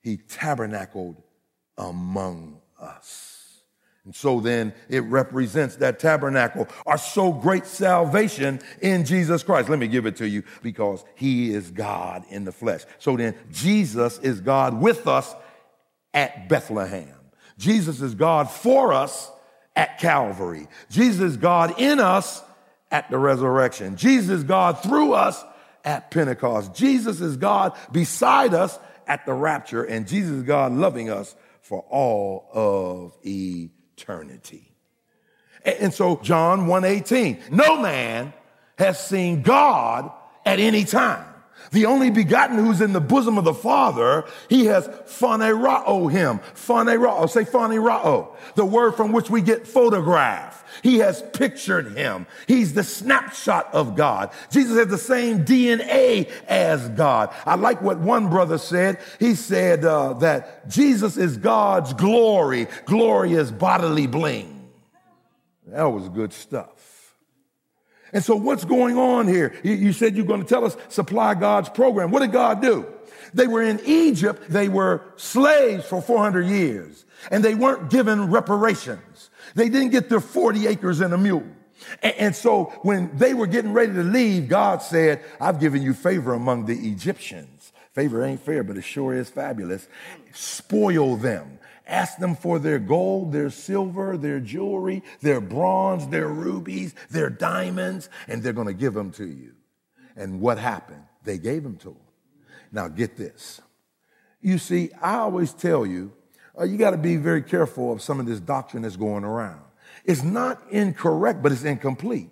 He 0.02 0.16
tabernacled 0.16 1.22
among 1.76 2.60
us. 2.80 3.34
And 4.04 4.14
so 4.14 4.40
then 4.40 4.72
it 4.88 5.00
represents 5.00 5.76
that 5.76 5.98
tabernacle, 5.98 6.66
our 6.86 6.96
so 6.96 7.30
great 7.30 7.66
salvation 7.66 8.58
in 8.80 9.04
Jesus 9.04 9.42
Christ. 9.42 9.68
Let 9.68 9.78
me 9.78 9.86
give 9.86 10.06
it 10.06 10.16
to 10.16 10.26
you 10.26 10.44
because 10.62 11.04
he 11.14 11.52
is 11.52 11.70
God 11.70 12.24
in 12.30 12.44
the 12.44 12.52
flesh. 12.52 12.84
So 12.98 13.18
then 13.18 13.34
Jesus 13.52 14.18
is 14.20 14.40
God 14.40 14.80
with 14.80 15.06
us 15.06 15.34
at 16.14 16.48
Bethlehem. 16.48 17.14
Jesus 17.58 18.00
is 18.00 18.14
God 18.14 18.50
for 18.50 18.94
us 18.94 19.30
at 19.78 19.98
Calvary. 19.98 20.66
Jesus 20.90 21.36
God 21.36 21.80
in 21.80 22.00
us 22.00 22.42
at 22.90 23.08
the 23.10 23.16
resurrection. 23.16 23.96
Jesus 23.96 24.28
is 24.28 24.44
God 24.44 24.82
through 24.82 25.12
us 25.12 25.42
at 25.84 26.10
Pentecost. 26.10 26.74
Jesus 26.74 27.20
is 27.20 27.36
God 27.36 27.74
beside 27.92 28.54
us 28.54 28.76
at 29.06 29.24
the 29.24 29.32
rapture. 29.32 29.84
And 29.84 30.08
Jesus 30.08 30.32
is 30.32 30.42
God 30.42 30.72
loving 30.72 31.10
us 31.10 31.36
for 31.62 31.84
all 31.90 32.48
of 32.52 33.16
eternity. 33.24 34.72
And 35.64 35.94
so 35.94 36.16
John 36.16 36.66
1:18, 36.66 37.38
no 37.52 37.80
man 37.80 38.32
has 38.78 38.98
seen 39.06 39.42
God 39.42 40.10
at 40.44 40.58
any 40.58 40.84
time. 40.84 41.24
The 41.70 41.86
only 41.86 42.10
begotten 42.10 42.58
who's 42.58 42.80
in 42.80 42.92
the 42.92 43.00
bosom 43.00 43.38
of 43.38 43.44
the 43.44 43.54
Father, 43.54 44.24
he 44.48 44.66
has 44.66 44.88
phanerao 44.88 46.10
him. 46.10 46.40
Phanerao, 46.54 47.28
say 47.28 47.44
phanerao, 47.44 48.28
the 48.54 48.64
word 48.64 48.92
from 48.92 49.12
which 49.12 49.30
we 49.30 49.42
get 49.42 49.66
photograph. 49.66 50.64
He 50.82 50.98
has 50.98 51.22
pictured 51.32 51.96
him. 51.96 52.26
He's 52.46 52.74
the 52.74 52.84
snapshot 52.84 53.72
of 53.72 53.96
God. 53.96 54.30
Jesus 54.50 54.76
has 54.76 54.88
the 54.88 54.98
same 54.98 55.44
DNA 55.44 56.30
as 56.46 56.88
God. 56.90 57.34
I 57.44 57.56
like 57.56 57.82
what 57.82 57.98
one 57.98 58.28
brother 58.30 58.58
said. 58.58 58.98
He 59.18 59.34
said 59.34 59.84
uh, 59.84 60.14
that 60.14 60.68
Jesus 60.68 61.16
is 61.16 61.36
God's 61.36 61.94
glory. 61.94 62.66
Glory 62.84 63.32
is 63.32 63.50
bodily 63.50 64.06
bling. 64.06 64.68
That 65.66 65.84
was 65.84 66.08
good 66.08 66.32
stuff. 66.32 66.77
And 68.12 68.24
so, 68.24 68.36
what's 68.36 68.64
going 68.64 68.96
on 68.96 69.28
here? 69.28 69.54
You 69.62 69.92
said 69.92 70.16
you're 70.16 70.26
going 70.26 70.42
to 70.42 70.48
tell 70.48 70.64
us 70.64 70.76
supply 70.88 71.34
God's 71.34 71.68
program. 71.68 72.10
What 72.10 72.20
did 72.20 72.32
God 72.32 72.62
do? 72.62 72.86
They 73.34 73.46
were 73.46 73.62
in 73.62 73.80
Egypt, 73.84 74.44
they 74.48 74.68
were 74.68 75.02
slaves 75.16 75.84
for 75.84 76.00
400 76.00 76.46
years, 76.46 77.04
and 77.30 77.44
they 77.44 77.54
weren't 77.54 77.90
given 77.90 78.30
reparations. 78.30 79.30
They 79.54 79.68
didn't 79.68 79.90
get 79.90 80.08
their 80.08 80.20
40 80.20 80.66
acres 80.66 81.00
and 81.00 81.12
a 81.12 81.18
mule. 81.18 81.46
And 82.02 82.34
so, 82.34 82.64
when 82.82 83.16
they 83.16 83.34
were 83.34 83.46
getting 83.46 83.72
ready 83.72 83.92
to 83.92 84.02
leave, 84.02 84.48
God 84.48 84.82
said, 84.82 85.22
I've 85.40 85.60
given 85.60 85.82
you 85.82 85.94
favor 85.94 86.34
among 86.34 86.66
the 86.66 86.76
Egyptians. 86.76 87.72
Favor 87.92 88.24
ain't 88.24 88.40
fair, 88.40 88.62
but 88.62 88.76
it 88.76 88.82
sure 88.82 89.14
is 89.14 89.28
fabulous. 89.28 89.86
Spoil 90.32 91.16
them 91.16 91.57
Ask 91.88 92.18
them 92.18 92.36
for 92.36 92.58
their 92.58 92.78
gold, 92.78 93.32
their 93.32 93.48
silver, 93.48 94.18
their 94.18 94.40
jewelry, 94.40 95.02
their 95.22 95.40
bronze, 95.40 96.06
their 96.08 96.28
rubies, 96.28 96.94
their 97.10 97.30
diamonds, 97.30 98.10
and 98.28 98.42
they're 98.42 98.52
going 98.52 98.66
to 98.66 98.74
give 98.74 98.92
them 98.92 99.10
to 99.12 99.26
you. 99.26 99.54
And 100.14 100.40
what 100.40 100.58
happened? 100.58 101.02
They 101.24 101.38
gave 101.38 101.62
them 101.62 101.76
to 101.78 101.88
them. 101.88 101.96
Now, 102.70 102.88
get 102.88 103.16
this. 103.16 103.62
You 104.42 104.58
see, 104.58 104.90
I 105.00 105.16
always 105.16 105.54
tell 105.54 105.86
you, 105.86 106.12
uh, 106.58 106.64
you 106.64 106.76
got 106.76 106.90
to 106.90 106.98
be 106.98 107.16
very 107.16 107.42
careful 107.42 107.90
of 107.90 108.02
some 108.02 108.20
of 108.20 108.26
this 108.26 108.40
doctrine 108.40 108.82
that's 108.82 108.96
going 108.96 109.24
around. 109.24 109.62
It's 110.04 110.22
not 110.22 110.62
incorrect, 110.70 111.42
but 111.42 111.52
it's 111.52 111.64
incomplete. 111.64 112.30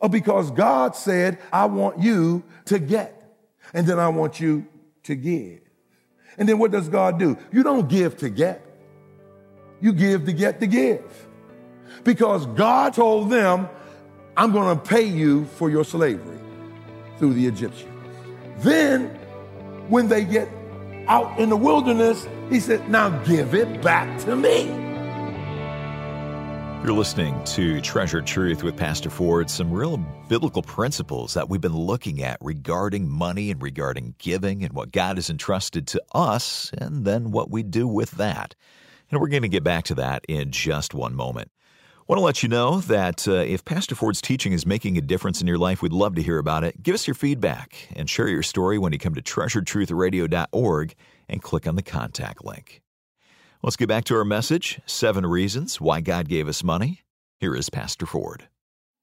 Uh, 0.00 0.08
because 0.08 0.50
God 0.50 0.96
said, 0.96 1.38
I 1.52 1.66
want 1.66 2.02
you 2.02 2.42
to 2.66 2.78
get, 2.80 3.38
and 3.72 3.86
then 3.86 4.00
I 4.00 4.08
want 4.08 4.40
you 4.40 4.66
to 5.04 5.14
give. 5.14 5.60
And 6.38 6.48
then 6.48 6.58
what 6.58 6.70
does 6.70 6.88
God 6.88 7.18
do? 7.18 7.36
You 7.52 7.62
don't 7.62 7.88
give 7.88 8.16
to 8.18 8.28
get. 8.28 8.64
You 9.80 9.92
give 9.92 10.26
to 10.26 10.32
get 10.32 10.60
to 10.60 10.66
give. 10.66 11.26
Because 12.04 12.46
God 12.46 12.94
told 12.94 13.30
them, 13.30 13.68
I'm 14.36 14.52
going 14.52 14.78
to 14.78 14.84
pay 14.84 15.04
you 15.04 15.46
for 15.46 15.70
your 15.70 15.84
slavery 15.84 16.38
through 17.18 17.34
the 17.34 17.46
Egyptians. 17.46 17.92
Then, 18.58 19.08
when 19.88 20.08
they 20.08 20.24
get 20.24 20.48
out 21.08 21.38
in 21.38 21.48
the 21.48 21.56
wilderness, 21.56 22.26
he 22.50 22.60
said, 22.60 22.88
Now 22.90 23.10
give 23.24 23.54
it 23.54 23.82
back 23.82 24.18
to 24.20 24.36
me. 24.36 24.85
You're 26.82 26.94
listening 26.94 27.42
to 27.44 27.80
Treasure 27.80 28.22
Truth 28.22 28.62
with 28.62 28.76
Pastor 28.76 29.10
Ford, 29.10 29.50
some 29.50 29.72
real 29.72 29.96
biblical 30.28 30.62
principles 30.62 31.34
that 31.34 31.48
we've 31.48 31.60
been 31.60 31.76
looking 31.76 32.22
at 32.22 32.38
regarding 32.40 33.08
money 33.08 33.50
and 33.50 33.60
regarding 33.60 34.14
giving 34.18 34.62
and 34.62 34.72
what 34.72 34.92
God 34.92 35.16
has 35.16 35.28
entrusted 35.28 35.88
to 35.88 36.02
us, 36.14 36.70
and 36.78 37.04
then 37.04 37.32
what 37.32 37.50
we 37.50 37.64
do 37.64 37.88
with 37.88 38.12
that. 38.12 38.54
And 39.10 39.20
we're 39.20 39.28
going 39.28 39.42
to 39.42 39.48
get 39.48 39.64
back 39.64 39.84
to 39.86 39.94
that 39.96 40.24
in 40.28 40.52
just 40.52 40.94
one 40.94 41.16
moment. 41.16 41.50
I 42.08 42.12
want 42.12 42.20
to 42.20 42.24
let 42.24 42.44
you 42.44 42.48
know 42.48 42.78
that 42.82 43.26
uh, 43.26 43.32
if 43.32 43.64
Pastor 43.64 43.96
Ford's 43.96 44.20
teaching 44.20 44.52
is 44.52 44.64
making 44.64 44.96
a 44.96 45.00
difference 45.00 45.40
in 45.40 45.48
your 45.48 45.58
life, 45.58 45.82
we'd 45.82 45.92
love 45.92 46.14
to 46.14 46.22
hear 46.22 46.38
about 46.38 46.62
it. 46.62 46.80
Give 46.84 46.94
us 46.94 47.08
your 47.08 47.14
feedback 47.14 47.88
and 47.96 48.08
share 48.08 48.28
your 48.28 48.44
story 48.44 48.78
when 48.78 48.92
you 48.92 49.00
come 49.00 49.16
to 49.16 49.22
treasuretruthradio.org 49.22 50.94
and 51.28 51.42
click 51.42 51.66
on 51.66 51.74
the 51.74 51.82
contact 51.82 52.44
link. 52.44 52.80
Let's 53.66 53.74
get 53.74 53.88
back 53.88 54.04
to 54.04 54.14
our 54.14 54.24
message 54.24 54.80
Seven 54.86 55.26
Reasons 55.26 55.80
Why 55.80 56.00
God 56.00 56.28
Gave 56.28 56.46
Us 56.46 56.62
Money. 56.62 57.02
Here 57.40 57.52
is 57.56 57.68
Pastor 57.68 58.06
Ford. 58.06 58.44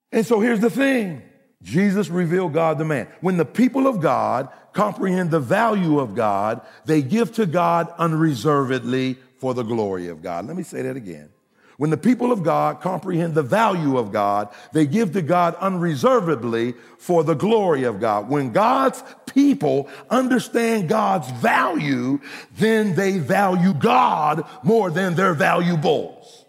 And 0.10 0.26
so 0.26 0.40
here's 0.40 0.62
the 0.62 0.70
thing 0.70 1.22
Jesus 1.62 2.08
revealed 2.08 2.54
God 2.54 2.78
the 2.78 2.86
man. 2.86 3.10
When 3.20 3.36
the 3.36 3.44
people 3.44 3.88
of 3.88 4.00
God 4.00 4.48
comprehend 4.72 5.32
the 5.32 5.42
value 5.42 6.00
of 6.00 6.16
God, 6.16 6.62
they 6.86 7.02
give 7.02 7.34
to 7.34 7.46
God 7.46 7.94
unreservedly 7.98 9.18
for 9.38 9.54
the 9.54 9.64
glory 9.64 10.08
of 10.08 10.22
God. 10.22 10.48
Let 10.48 10.56
me 10.56 10.64
say 10.64 10.82
that 10.84 10.96
again. 10.96 11.30
When 11.78 11.90
the 11.90 11.98
people 11.98 12.32
of 12.32 12.44
God 12.44 12.82
comprehend 12.82 13.34
the 13.34 13.44
value 13.44 13.98
of 13.98 14.12
God, 14.12 14.50
they 14.74 14.86
give 14.86 15.14
to 15.14 15.22
God 15.22 15.56
unreservedly 15.56 16.76
for 16.98 17.24
the 17.24 17.34
glory 17.34 17.84
of 17.84 18.00
God. 18.00 18.30
When 18.30 18.52
God's 18.52 19.04
people 19.26 19.90
understand 20.10 20.88
God's 20.88 21.32
value, 21.32 22.20
then 22.58 22.96
they 22.96 23.18
value 23.18 23.74
God 23.74 24.46
more 24.64 24.92
than 24.92 25.16
their 25.16 25.34
valuables. 25.34 26.46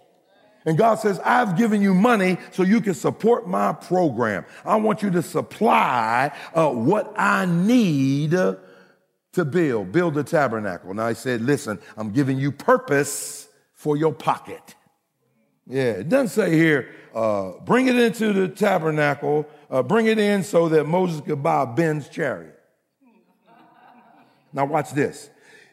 And 0.66 0.78
God 0.78 0.96
says, 0.96 1.20
I've 1.20 1.56
given 1.56 1.82
you 1.82 1.94
money 1.94 2.38
so 2.52 2.62
you 2.62 2.80
can 2.80 2.94
support 2.94 3.46
my 3.46 3.72
program. 3.72 4.46
I 4.64 4.76
want 4.76 5.02
you 5.02 5.10
to 5.10 5.22
supply 5.22 6.32
uh, 6.54 6.70
what 6.70 7.12
I 7.18 7.44
need 7.46 8.30
to 8.30 9.44
build, 9.44 9.92
build 9.92 10.14
the 10.14 10.24
tabernacle. 10.24 10.94
Now 10.94 11.08
he 11.08 11.14
said, 11.14 11.42
listen, 11.42 11.78
I'm 11.96 12.12
giving 12.12 12.38
you 12.38 12.52
purpose 12.52 13.48
for 13.74 13.96
your 13.96 14.12
pocket. 14.12 14.73
Yeah, 15.66 15.92
it 15.92 16.08
doesn't 16.08 16.28
say 16.28 16.54
here, 16.56 16.90
uh, 17.14 17.52
bring 17.64 17.88
it 17.88 17.96
into 17.96 18.32
the 18.32 18.48
tabernacle, 18.48 19.46
uh, 19.70 19.82
bring 19.82 20.06
it 20.06 20.18
in 20.18 20.42
so 20.42 20.68
that 20.68 20.84
Moses 20.84 21.20
could 21.22 21.42
buy 21.42 21.64
Ben's 21.64 22.08
chariot. 22.08 22.58
Now 24.52 24.66
watch 24.66 24.92
this. 24.92 25.30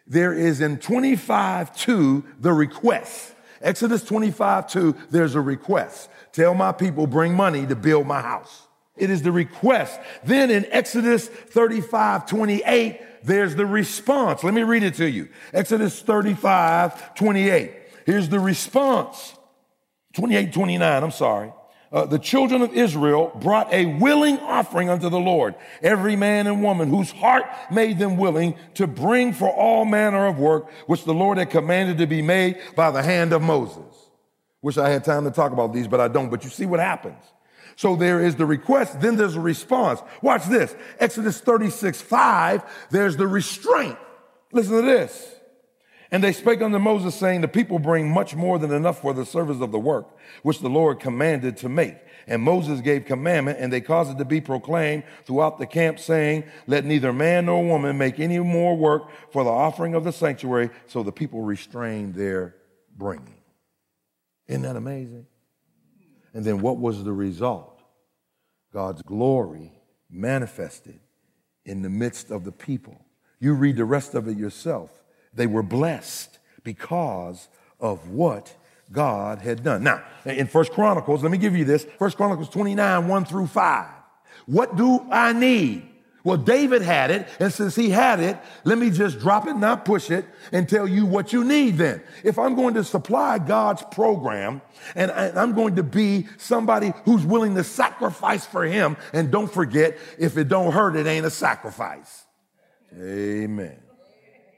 There 0.07 0.33
is 0.33 0.61
in 0.61 0.77
25 0.77 1.75
2 1.75 2.25
the 2.39 2.53
request. 2.53 3.33
Exodus 3.61 4.03
25 4.03 4.67
2, 4.67 4.95
there's 5.09 5.35
a 5.35 5.41
request. 5.41 6.09
Tell 6.31 6.53
my 6.53 6.71
people, 6.71 7.05
bring 7.05 7.35
money 7.35 7.67
to 7.67 7.75
build 7.75 8.07
my 8.07 8.21
house. 8.21 8.67
It 8.97 9.09
is 9.09 9.21
the 9.21 9.31
request. 9.31 9.99
Then 10.23 10.49
in 10.49 10.65
Exodus 10.69 11.27
35 11.27 12.25
28, 12.25 13.01
there's 13.23 13.55
the 13.55 13.65
response. 13.65 14.43
Let 14.43 14.53
me 14.53 14.63
read 14.63 14.83
it 14.83 14.95
to 14.95 15.09
you. 15.09 15.29
Exodus 15.53 16.01
35 16.01 17.13
28. 17.15 17.71
Here's 18.05 18.29
the 18.29 18.39
response. 18.39 19.35
28 20.13 20.53
29, 20.53 21.03
I'm 21.03 21.11
sorry 21.11 21.51
uh, 21.91 22.05
the 22.05 22.19
children 22.19 22.61
of 22.61 22.73
Israel 22.73 23.31
brought 23.41 23.71
a 23.73 23.85
willing 23.85 24.39
offering 24.39 24.89
unto 24.89 25.09
the 25.09 25.19
Lord, 25.19 25.55
every 25.81 26.15
man 26.15 26.47
and 26.47 26.63
woman 26.63 26.89
whose 26.89 27.11
heart 27.11 27.43
made 27.69 27.99
them 27.99 28.15
willing 28.15 28.55
to 28.75 28.87
bring 28.87 29.33
for 29.33 29.49
all 29.49 29.83
manner 29.83 30.25
of 30.27 30.39
work 30.39 30.71
which 30.87 31.03
the 31.03 31.13
Lord 31.13 31.37
had 31.37 31.49
commanded 31.49 31.97
to 31.97 32.07
be 32.07 32.21
made 32.21 32.57
by 32.75 32.91
the 32.91 33.03
hand 33.03 33.33
of 33.33 33.41
Moses. 33.41 33.83
Wish 34.61 34.77
I 34.77 34.89
had 34.89 35.03
time 35.03 35.25
to 35.25 35.31
talk 35.31 35.51
about 35.51 35.73
these, 35.73 35.87
but 35.87 35.99
I 35.99 36.07
don't. 36.07 36.29
But 36.29 36.43
you 36.43 36.49
see 36.49 36.65
what 36.65 36.79
happens. 36.79 37.21
So 37.75 37.95
there 37.95 38.21
is 38.21 38.35
the 38.35 38.45
request, 38.45 39.01
then 39.01 39.15
there's 39.15 39.35
a 39.35 39.41
response. 39.41 40.01
Watch 40.21 40.45
this. 40.45 40.75
Exodus 40.99 41.41
36, 41.41 41.99
5, 41.99 42.87
there's 42.91 43.17
the 43.17 43.27
restraint. 43.27 43.97
Listen 44.53 44.75
to 44.75 44.81
this. 44.81 45.35
And 46.13 46.21
they 46.21 46.33
spake 46.33 46.61
unto 46.61 46.77
Moses, 46.77 47.15
saying, 47.15 47.39
The 47.39 47.47
people 47.47 47.79
bring 47.79 48.09
much 48.09 48.35
more 48.35 48.59
than 48.59 48.73
enough 48.73 49.01
for 49.01 49.13
the 49.13 49.25
service 49.25 49.61
of 49.61 49.71
the 49.71 49.79
work, 49.79 50.07
which 50.43 50.59
the 50.59 50.69
Lord 50.69 50.99
commanded 50.99 51.55
to 51.57 51.69
make. 51.69 51.95
And 52.27 52.41
Moses 52.41 52.81
gave 52.81 53.05
commandment, 53.05 53.59
and 53.59 53.71
they 53.71 53.79
caused 53.79 54.11
it 54.11 54.17
to 54.17 54.25
be 54.25 54.41
proclaimed 54.41 55.03
throughout 55.25 55.57
the 55.57 55.65
camp, 55.65 55.99
saying, 55.99 56.43
Let 56.67 56.83
neither 56.83 57.13
man 57.13 57.45
nor 57.45 57.63
woman 57.63 57.97
make 57.97 58.19
any 58.19 58.39
more 58.39 58.75
work 58.75 59.09
for 59.31 59.45
the 59.45 59.49
offering 59.49 59.95
of 59.95 60.03
the 60.03 60.11
sanctuary. 60.11 60.69
So 60.87 61.01
the 61.01 61.13
people 61.13 61.41
restrained 61.41 62.13
their 62.15 62.55
bringing. 62.97 63.41
Isn't 64.47 64.63
that 64.63 64.75
amazing? 64.75 65.27
And 66.33 66.43
then 66.43 66.61
what 66.61 66.77
was 66.77 67.05
the 67.05 67.13
result? 67.13 67.81
God's 68.73 69.01
glory 69.01 69.71
manifested 70.09 70.99
in 71.65 71.81
the 71.81 71.89
midst 71.89 72.31
of 72.31 72.43
the 72.43 72.51
people. 72.51 73.05
You 73.39 73.53
read 73.53 73.77
the 73.77 73.85
rest 73.85 74.13
of 74.13 74.27
it 74.27 74.37
yourself. 74.37 74.89
They 75.33 75.47
were 75.47 75.63
blessed 75.63 76.39
because 76.63 77.47
of 77.79 78.09
what 78.09 78.55
God 78.91 79.39
had 79.39 79.63
done. 79.63 79.83
Now, 79.83 80.03
in 80.25 80.47
First 80.47 80.71
Chronicles, 80.73 81.23
let 81.23 81.31
me 81.31 81.37
give 81.37 81.55
you 81.55 81.65
this. 81.65 81.85
First 81.97 82.17
Chronicles 82.17 82.49
29, 82.49 83.07
1 83.07 83.25
through 83.25 83.47
5. 83.47 83.89
What 84.45 84.75
do 84.75 84.99
I 85.09 85.33
need? 85.33 85.87
Well, 86.23 86.37
David 86.37 86.83
had 86.83 87.09
it, 87.09 87.27
and 87.39 87.51
since 87.51 87.75
he 87.75 87.89
had 87.89 88.19
it, 88.19 88.37
let 88.63 88.77
me 88.77 88.91
just 88.91 89.17
drop 89.19 89.47
it, 89.47 89.55
not 89.55 89.85
push 89.85 90.11
it, 90.11 90.25
and 90.51 90.69
tell 90.69 90.87
you 90.87 91.07
what 91.07 91.33
you 91.33 91.43
need 91.43 91.77
then. 91.77 92.03
If 92.23 92.37
I'm 92.37 92.53
going 92.53 92.75
to 92.75 92.83
supply 92.83 93.39
God's 93.39 93.81
program, 93.91 94.61
and 94.93 95.11
I'm 95.11 95.55
going 95.55 95.77
to 95.77 95.83
be 95.83 96.27
somebody 96.37 96.93
who's 97.05 97.25
willing 97.25 97.55
to 97.55 97.63
sacrifice 97.63 98.45
for 98.45 98.63
him, 98.63 98.97
and 99.13 99.31
don't 99.31 99.51
forget, 99.51 99.97
if 100.19 100.37
it 100.37 100.47
don't 100.47 100.71
hurt, 100.71 100.95
it 100.95 101.07
ain't 101.07 101.25
a 101.25 101.31
sacrifice. 101.31 102.25
Amen. 102.93 103.79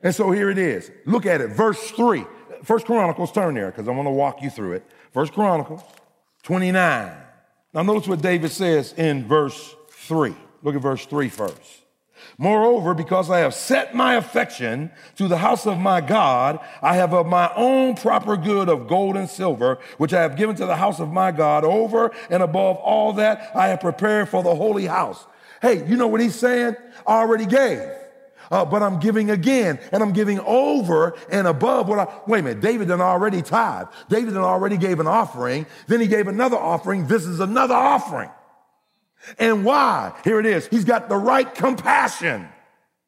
And 0.04 0.14
so 0.14 0.32
here 0.32 0.50
it 0.50 0.58
is. 0.58 0.92
Look 1.06 1.26
at 1.26 1.42
it. 1.42 1.48
Verse 1.52 1.92
3. 1.92 2.26
First 2.64 2.86
Chronicles, 2.86 3.32
turn 3.32 3.56
there 3.56 3.72
because 3.72 3.88
I 3.88 3.92
want 3.92 4.06
to 4.06 4.12
walk 4.12 4.42
you 4.42 4.50
through 4.50 4.74
it. 4.74 4.86
First 5.12 5.34
Chronicles 5.34 5.82
29. 6.44 7.12
Now 7.74 7.82
notice 7.82 8.08
what 8.08 8.22
David 8.22 8.52
says 8.52 8.94
in 8.94 9.28
verse 9.28 9.76
3. 9.90 10.36
Look 10.62 10.76
at 10.76 10.82
verse 10.82 11.06
3 11.06 11.30
first. 11.30 11.84
Moreover, 12.38 12.94
because 12.94 13.30
I 13.30 13.40
have 13.40 13.54
set 13.54 13.94
my 13.94 14.16
affection 14.16 14.92
to 15.18 15.28
the 15.28 15.38
house 15.38 15.68
of 15.68 15.78
my 15.78 16.00
God, 16.00 16.60
I 16.82 16.96
have 16.96 17.14
of 17.14 17.26
my 17.28 17.52
own 17.56 17.96
proper 17.96 18.38
good 18.38 18.70
of 18.70 18.88
gold 18.88 19.18
and 19.18 19.30
silver, 19.30 19.80
which 19.98 20.14
I 20.14 20.22
have 20.22 20.38
given 20.38 20.56
to 20.56 20.66
the 20.66 20.78
house 20.78 21.02
of 21.02 21.12
my 21.12 21.32
God 21.32 21.66
over 21.66 22.12
and 22.30 22.42
above 22.42 22.78
all 22.78 23.14
that 23.14 23.52
I 23.56 23.68
have 23.68 23.82
prepared 23.82 24.30
for 24.30 24.42
the 24.42 24.56
holy 24.56 24.86
house. 24.86 25.26
Hey, 25.62 25.86
you 25.86 25.98
know 25.98 26.08
what 26.08 26.22
he's 26.22 26.36
saying? 26.36 26.76
I 27.06 27.20
already 27.20 27.46
gave 27.46 27.82
uh, 28.54 28.64
but 28.64 28.84
I'm 28.84 29.00
giving 29.00 29.32
again, 29.32 29.80
and 29.92 30.04
I'm 30.04 30.14
giving 30.14 30.40
over 30.42 31.16
and 31.32 31.48
above 31.48 31.88
what 31.88 31.98
I, 31.98 32.08
wait 32.28 32.42
a 32.42 32.44
minute, 32.44 32.62
David 32.62 32.88
done 32.88 33.02
already 33.02 33.42
tithe. 33.42 33.88
David 34.10 34.36
done 34.36 34.44
already 34.44 34.78
gave 34.78 35.00
an 35.00 35.08
offering. 35.08 35.66
Then 35.88 36.00
he 36.00 36.06
gave 36.06 36.28
another 36.28 36.58
offering. 36.58 37.08
This 37.08 37.26
is 37.26 37.40
another 37.40 37.74
offering. 37.74 38.30
And 39.40 39.66
why? 39.66 40.14
Here 40.24 40.40
it 40.40 40.46
is. 40.46 40.68
He's 40.68 40.86
got 40.86 41.10
the 41.10 41.18
right 41.18 41.52
compassion. 41.56 42.48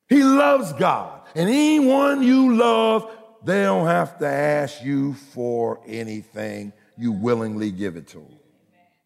He 0.10 0.23
loves 0.23 0.73
God. 0.73 1.21
And 1.36 1.47
anyone 1.47 2.23
you 2.23 2.55
love, 2.55 3.12
they 3.43 3.62
don't 3.62 3.86
have 3.86 4.17
to 4.19 4.27
ask 4.27 4.84
you 4.84 5.13
for 5.13 5.79
anything. 5.86 6.73
You 6.97 7.12
willingly 7.12 7.69
give 7.69 7.97
it 7.97 8.08
to 8.08 8.17
them. 8.17 8.39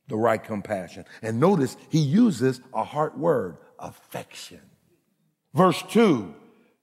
The 0.08 0.16
right 0.16 0.42
compassion. 0.42 1.04
And 1.22 1.42
notice 1.42 1.76
he 1.90 2.00
uses 2.00 2.62
a 2.74 2.86
heart 2.86 3.18
word, 3.18 3.58
affection. 3.78 4.62
Verse 5.54 5.82
2. 5.90 6.36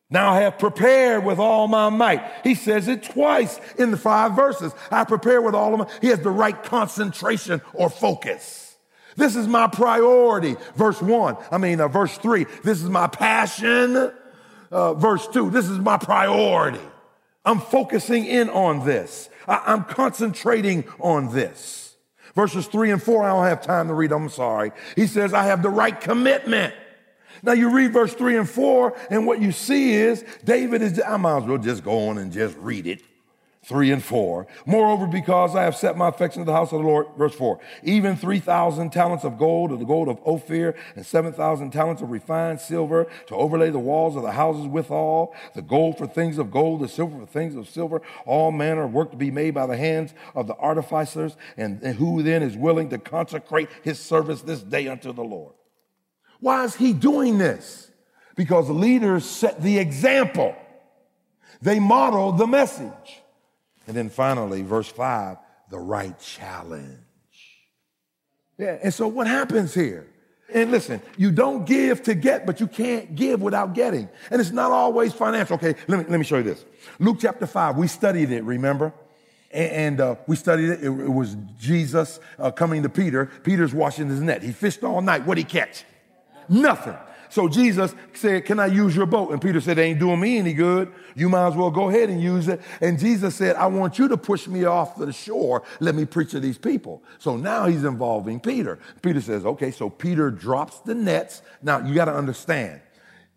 Now 0.09 0.33
I 0.33 0.42
have 0.42 0.59
prepared 0.59 1.24
with 1.24 1.38
all 1.38 1.66
my 1.66 1.88
might. 1.88 2.22
He 2.44 2.55
says 2.55 2.87
it 2.87 3.02
twice 3.02 3.61
in 3.76 3.90
the 3.90 3.96
five 3.96 4.37
verses. 4.37 4.72
I 4.90 5.05
prepare 5.05 5.42
with 5.42 5.55
all 5.55 5.72
of 5.74 5.81
my, 5.81 5.88
he 6.00 6.09
has 6.09 6.20
the 6.20 6.31
right 6.31 6.61
concentration 6.62 7.61
or 7.74 7.90
focus. 7.90 8.76
This 9.16 9.35
is 9.35 9.48
my 9.48 9.66
priority. 9.66 10.57
Verse 10.76 11.02
one. 11.02 11.37
I 11.50 11.59
mean, 11.59 11.81
uh, 11.81 11.88
verse 11.88 12.16
three. 12.18 12.46
This 12.62 12.83
is 12.83 12.88
my 12.88 13.09
passion. 13.09 14.12
Uh, 14.70 14.94
verse 14.94 15.26
two. 15.29 15.50
This 15.50 15.68
is 15.68 15.79
my 15.79 15.96
priority. 15.96 16.81
I'm 17.44 17.61
focusing 17.61 18.26
in 18.26 18.48
on 18.50 18.85
this. 18.85 19.29
I, 19.48 19.62
I'm 19.66 19.85
concentrating 19.85 20.85
on 21.00 21.33
this. 21.33 21.96
Verses 22.35 22.66
three 22.66 22.90
and 22.90 23.02
four, 23.02 23.24
I 23.24 23.29
don't 23.29 23.46
have 23.46 23.62
time 23.62 23.88
to 23.88 23.94
read. 23.94 24.12
I'm 24.12 24.29
sorry. 24.29 24.72
He 24.94 25.07
says, 25.07 25.33
I 25.33 25.44
have 25.44 25.62
the 25.62 25.70
right 25.70 25.98
commitment. 25.98 26.74
Now 27.42 27.53
you 27.53 27.70
read 27.70 27.92
verse 27.92 28.14
three 28.14 28.37
and 28.37 28.49
four, 28.49 28.96
and 29.11 29.27
what 29.27 29.40
you 29.40 29.53
see 29.53 29.94
is 29.94 30.25
David 30.44 30.83
is, 30.83 31.01
I 31.01 31.16
might 31.16 31.38
as 31.38 31.44
well 31.44 31.59
just 31.59 31.85
go 31.85 32.09
on 32.09 32.18
and 32.18 32.33
just 32.33 32.57
read 32.59 32.87
it. 32.87 33.03
Three 33.66 33.90
and 33.90 34.03
four. 34.03 34.46
Moreover, 34.64 35.09
because 35.09 35.57
I 35.57 35.64
have 35.64 35.75
set 35.75 35.96
my 35.96 36.07
affection 36.07 36.42
to 36.42 36.46
the 36.46 36.53
house 36.53 36.72
of 36.72 36.81
the 36.81 36.87
Lord, 36.87 37.09
verse 37.18 37.35
four, 37.35 37.59
even 37.83 38.14
3,000 38.14 38.90
talents 38.90 39.25
of 39.25 39.38
gold, 39.38 39.72
of 39.72 39.81
the 39.81 39.85
gold 39.85 40.09
of 40.09 40.20
Ophir, 40.25 40.77
and 40.94 41.05
7,000 41.05 41.72
talents 41.72 42.01
of 42.01 42.12
refined 42.12 42.61
silver 42.61 43.09
to 43.27 43.35
overlay 43.35 43.70
the 43.70 43.81
walls 43.81 44.14
of 44.14 44.22
the 44.22 44.31
houses 44.31 44.68
withal, 44.68 45.35
the 45.57 45.62
gold 45.62 45.99
for 45.99 46.07
things 46.07 46.38
of 46.38 46.53
gold, 46.53 46.81
the 46.81 46.87
silver 46.87 47.18
for 47.18 47.27
things 47.27 47.57
of 47.57 47.68
silver, 47.68 48.01
all 48.25 48.53
manner 48.53 48.85
of 48.85 48.92
work 48.92 49.11
to 49.11 49.16
be 49.16 49.33
made 49.33 49.55
by 49.55 49.66
the 49.66 49.77
hands 49.77 50.14
of 50.37 50.46
the 50.46 50.55
artificers, 50.59 51.37
and, 51.57 51.83
and 51.83 51.96
who 51.96 52.22
then 52.22 52.44
is 52.44 52.57
willing 52.57 52.88
to 52.90 52.99
consecrate 52.99 53.68
his 53.83 53.99
service 53.99 54.42
this 54.42 54.62
day 54.62 54.87
unto 54.87 55.12
the 55.12 55.25
Lord. 55.25 55.55
Why 56.40 56.64
is 56.64 56.75
he 56.75 56.92
doing 56.92 57.38
this? 57.38 57.90
Because 58.35 58.68
leaders 58.68 59.25
set 59.25 59.62
the 59.62 59.79
example. 59.79 60.55
They 61.62 61.81
model 61.81 62.33
the 62.33 62.46
message. 62.46 63.22
And 63.87 63.96
then 63.96 64.11
finally, 64.11 64.62
verse 64.62 64.88
five, 64.88 65.38
the 65.70 65.79
right 65.79 66.18
challenge. 66.18 66.99
Yeah, 68.59 68.79
and 68.83 68.92
so 68.92 69.09
what 69.09 69.27
happens 69.27 69.75
here? 69.75 70.07
And 70.53 70.70
listen, 70.70 71.03
you 71.16 71.33
don't 71.33 71.66
give 71.66 72.03
to 72.05 72.14
get, 72.14 72.46
but 72.46 72.61
you 72.61 72.68
can't 72.68 73.14
give 73.14 73.42
without 73.42 73.75
getting. 73.75 74.09
And 74.31 74.40
it's 74.40 74.53
not 74.53 74.70
always 74.70 75.12
financial. 75.12 75.57
Okay, 75.57 75.75
let 75.88 75.99
me, 75.99 76.05
let 76.09 76.18
me 76.18 76.25
show 76.25 76.38
you 76.38 76.44
this. 76.44 76.64
Luke 76.99 77.18
chapter 77.20 77.46
5, 77.46 77.77
we 77.77 77.88
studied 77.88 78.31
it, 78.31 78.44
remember? 78.44 78.92
And, 79.51 80.01
uh, 80.01 80.16
we 80.27 80.37
studied 80.37 80.70
it. 80.70 80.81
It, 80.85 80.87
it 80.87 81.12
was 81.12 81.37
Jesus 81.59 82.20
uh, 82.38 82.51
coming 82.51 82.83
to 82.85 82.88
Peter. 82.88 83.27
Peter's 83.42 83.75
washing 83.75 84.09
his 84.09 84.20
net. 84.20 84.42
He 84.42 84.53
fished 84.53 84.85
all 84.85 85.01
night. 85.03 85.27
What'd 85.27 85.44
he 85.44 85.51
catch? 85.51 85.85
Nothing. 86.48 86.96
So 87.28 87.48
Jesus 87.48 87.94
said, 88.14 88.44
Can 88.44 88.59
I 88.59 88.66
use 88.66 88.94
your 88.94 89.06
boat? 89.06 89.30
And 89.30 89.40
Peter 89.40 89.61
said, 89.61 89.78
It 89.78 89.82
ain't 89.82 89.98
doing 89.98 90.20
me 90.20 90.38
any 90.38 90.52
good. 90.52 90.92
You 91.14 91.28
might 91.28 91.48
as 91.48 91.54
well 91.54 91.70
go 91.70 91.88
ahead 91.88 92.09
and 92.09 92.20
use 92.22 92.48
it. 92.48 92.61
And 92.80 92.98
Jesus 92.98 93.35
said, 93.35 93.56
I 93.56 93.66
want 93.66 93.98
you 93.98 94.09
to 94.09 94.16
push 94.16 94.46
me 94.46 94.64
off 94.64 94.96
the 94.96 95.12
shore. 95.12 95.62
Let 95.80 95.94
me 95.94 96.04
preach 96.04 96.30
to 96.32 96.40
these 96.40 96.59
people. 96.59 97.02
So 97.18 97.37
now 97.37 97.66
he's 97.66 97.85
involving 97.85 98.40
Peter. 98.40 98.78
Peter 99.02 99.20
says, 99.20 99.44
Okay, 99.44 99.70
so 99.70 99.90
Peter 99.90 100.30
drops 100.30 100.80
the 100.80 100.94
nets. 100.94 101.42
Now 101.62 101.80
you 101.80 101.94
got 101.94 102.06
to 102.06 102.14
understand, 102.14 102.80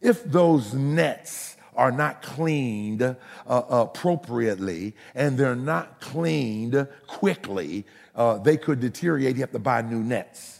if 0.01 0.23
those 0.23 0.73
nets 0.73 1.57
are 1.75 1.91
not 1.91 2.21
cleaned 2.21 3.01
uh, 3.01 3.15
appropriately 3.47 4.95
and 5.15 5.37
they're 5.37 5.55
not 5.55 6.01
cleaned 6.01 6.87
quickly, 7.07 7.85
uh, 8.15 8.37
they 8.37 8.57
could 8.57 8.79
deteriorate. 8.79 9.35
You 9.35 9.41
have 9.41 9.51
to 9.51 9.59
buy 9.59 9.81
new 9.81 10.03
nets. 10.03 10.58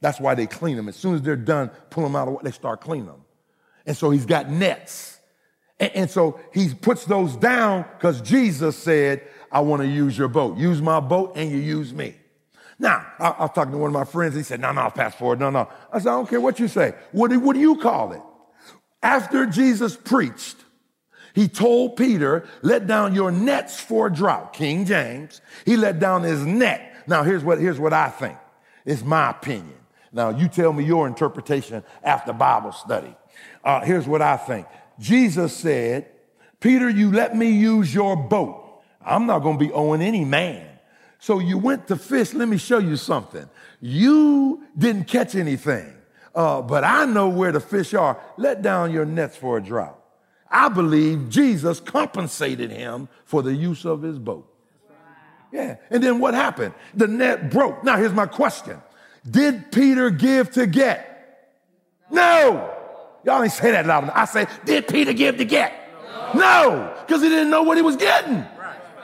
That's 0.00 0.20
why 0.20 0.34
they 0.34 0.46
clean 0.46 0.76
them. 0.76 0.88
As 0.88 0.96
soon 0.96 1.14
as 1.14 1.22
they're 1.22 1.36
done, 1.36 1.70
pull 1.90 2.04
them 2.04 2.14
out 2.14 2.28
of 2.28 2.42
they 2.42 2.50
start 2.50 2.80
cleaning 2.80 3.06
them. 3.06 3.22
And 3.86 3.96
so 3.96 4.10
he's 4.10 4.26
got 4.26 4.50
nets. 4.50 5.20
And, 5.80 5.92
and 5.94 6.10
so 6.10 6.40
he 6.52 6.72
puts 6.74 7.04
those 7.04 7.36
down 7.36 7.84
because 7.96 8.20
Jesus 8.20 8.76
said, 8.76 9.22
I 9.50 9.60
want 9.60 9.82
to 9.82 9.88
use 9.88 10.16
your 10.16 10.28
boat. 10.28 10.56
Use 10.58 10.80
my 10.80 11.00
boat 11.00 11.32
and 11.36 11.50
you 11.50 11.58
use 11.58 11.92
me. 11.92 12.14
Now, 12.78 13.04
I, 13.18 13.30
I 13.30 13.42
was 13.42 13.50
talking 13.54 13.72
to 13.72 13.78
one 13.78 13.88
of 13.88 13.94
my 13.94 14.04
friends. 14.04 14.36
He 14.36 14.42
said, 14.42 14.60
no, 14.60 14.72
no, 14.72 14.90
Pastor 14.90 15.18
Ford. 15.18 15.40
No, 15.40 15.50
no. 15.50 15.68
I 15.92 15.98
said, 15.98 16.10
I 16.10 16.12
don't 16.12 16.28
care 16.28 16.40
what 16.40 16.60
you 16.60 16.68
say. 16.68 16.94
What 17.12 17.30
do, 17.30 17.40
what 17.40 17.54
do 17.54 17.60
you 17.60 17.76
call 17.76 18.12
it? 18.12 18.22
After 19.02 19.46
Jesus 19.46 19.96
preached, 19.96 20.56
he 21.34 21.48
told 21.48 21.96
Peter, 21.96 22.48
let 22.62 22.86
down 22.86 23.14
your 23.14 23.30
nets 23.30 23.80
for 23.80 24.08
a 24.08 24.12
drought. 24.12 24.52
King 24.52 24.84
James, 24.84 25.40
he 25.64 25.76
let 25.76 25.98
down 25.98 26.22
his 26.22 26.44
net. 26.44 26.94
Now, 27.06 27.22
here's 27.22 27.42
what, 27.42 27.58
here's 27.58 27.80
what 27.80 27.92
I 27.92 28.10
think. 28.10 28.36
It's 28.84 29.02
my 29.02 29.30
opinion. 29.30 29.74
Now, 30.12 30.30
you 30.30 30.48
tell 30.48 30.72
me 30.72 30.84
your 30.84 31.06
interpretation 31.06 31.82
after 32.02 32.32
Bible 32.32 32.72
study. 32.72 33.14
Uh, 33.62 33.80
here's 33.80 34.06
what 34.06 34.22
I 34.22 34.36
think. 34.36 34.66
Jesus 34.98 35.54
said, 35.56 36.06
Peter, 36.60 36.88
you 36.88 37.12
let 37.12 37.36
me 37.36 37.50
use 37.50 37.94
your 37.94 38.16
boat. 38.16 38.82
I'm 39.04 39.26
not 39.26 39.40
going 39.40 39.58
to 39.58 39.64
be 39.64 39.72
owing 39.72 40.02
any 40.02 40.24
man. 40.24 40.66
So 41.18 41.38
you 41.38 41.58
went 41.58 41.88
to 41.88 41.96
fish. 41.96 42.34
Let 42.34 42.48
me 42.48 42.58
show 42.58 42.78
you 42.78 42.96
something. 42.96 43.48
You 43.80 44.64
didn't 44.76 45.04
catch 45.04 45.34
anything, 45.34 45.94
uh, 46.34 46.62
but 46.62 46.84
I 46.84 47.04
know 47.04 47.28
where 47.28 47.52
the 47.52 47.60
fish 47.60 47.94
are. 47.94 48.20
Let 48.36 48.62
down 48.62 48.92
your 48.92 49.04
nets 49.04 49.36
for 49.36 49.58
a 49.58 49.62
drought. 49.62 49.98
I 50.50 50.68
believe 50.68 51.28
Jesus 51.28 51.80
compensated 51.80 52.70
him 52.70 53.08
for 53.24 53.42
the 53.42 53.54
use 53.54 53.84
of 53.84 54.02
his 54.02 54.18
boat. 54.18 54.52
Yeah. 55.52 55.76
And 55.90 56.02
then 56.02 56.20
what 56.20 56.34
happened? 56.34 56.74
The 56.94 57.06
net 57.06 57.50
broke. 57.50 57.82
Now, 57.84 57.96
here's 57.96 58.12
my 58.12 58.26
question 58.26 58.80
Did 59.30 59.70
Peter 59.72 60.10
give 60.10 60.52
to 60.52 60.66
get? 60.66 61.04
No. 62.10 62.74
Y'all 63.24 63.42
ain't 63.42 63.52
say 63.52 63.72
that 63.72 63.86
loud 63.86 64.04
enough. 64.04 64.16
I 64.16 64.24
say, 64.24 64.46
Did 64.64 64.88
Peter 64.88 65.12
give 65.12 65.36
to 65.38 65.44
get? 65.44 65.72
No, 66.34 66.94
because 67.06 67.22
he 67.22 67.28
didn't 67.28 67.50
know 67.50 67.62
what 67.62 67.76
he 67.76 67.82
was 67.82 67.96
getting. 67.96 68.44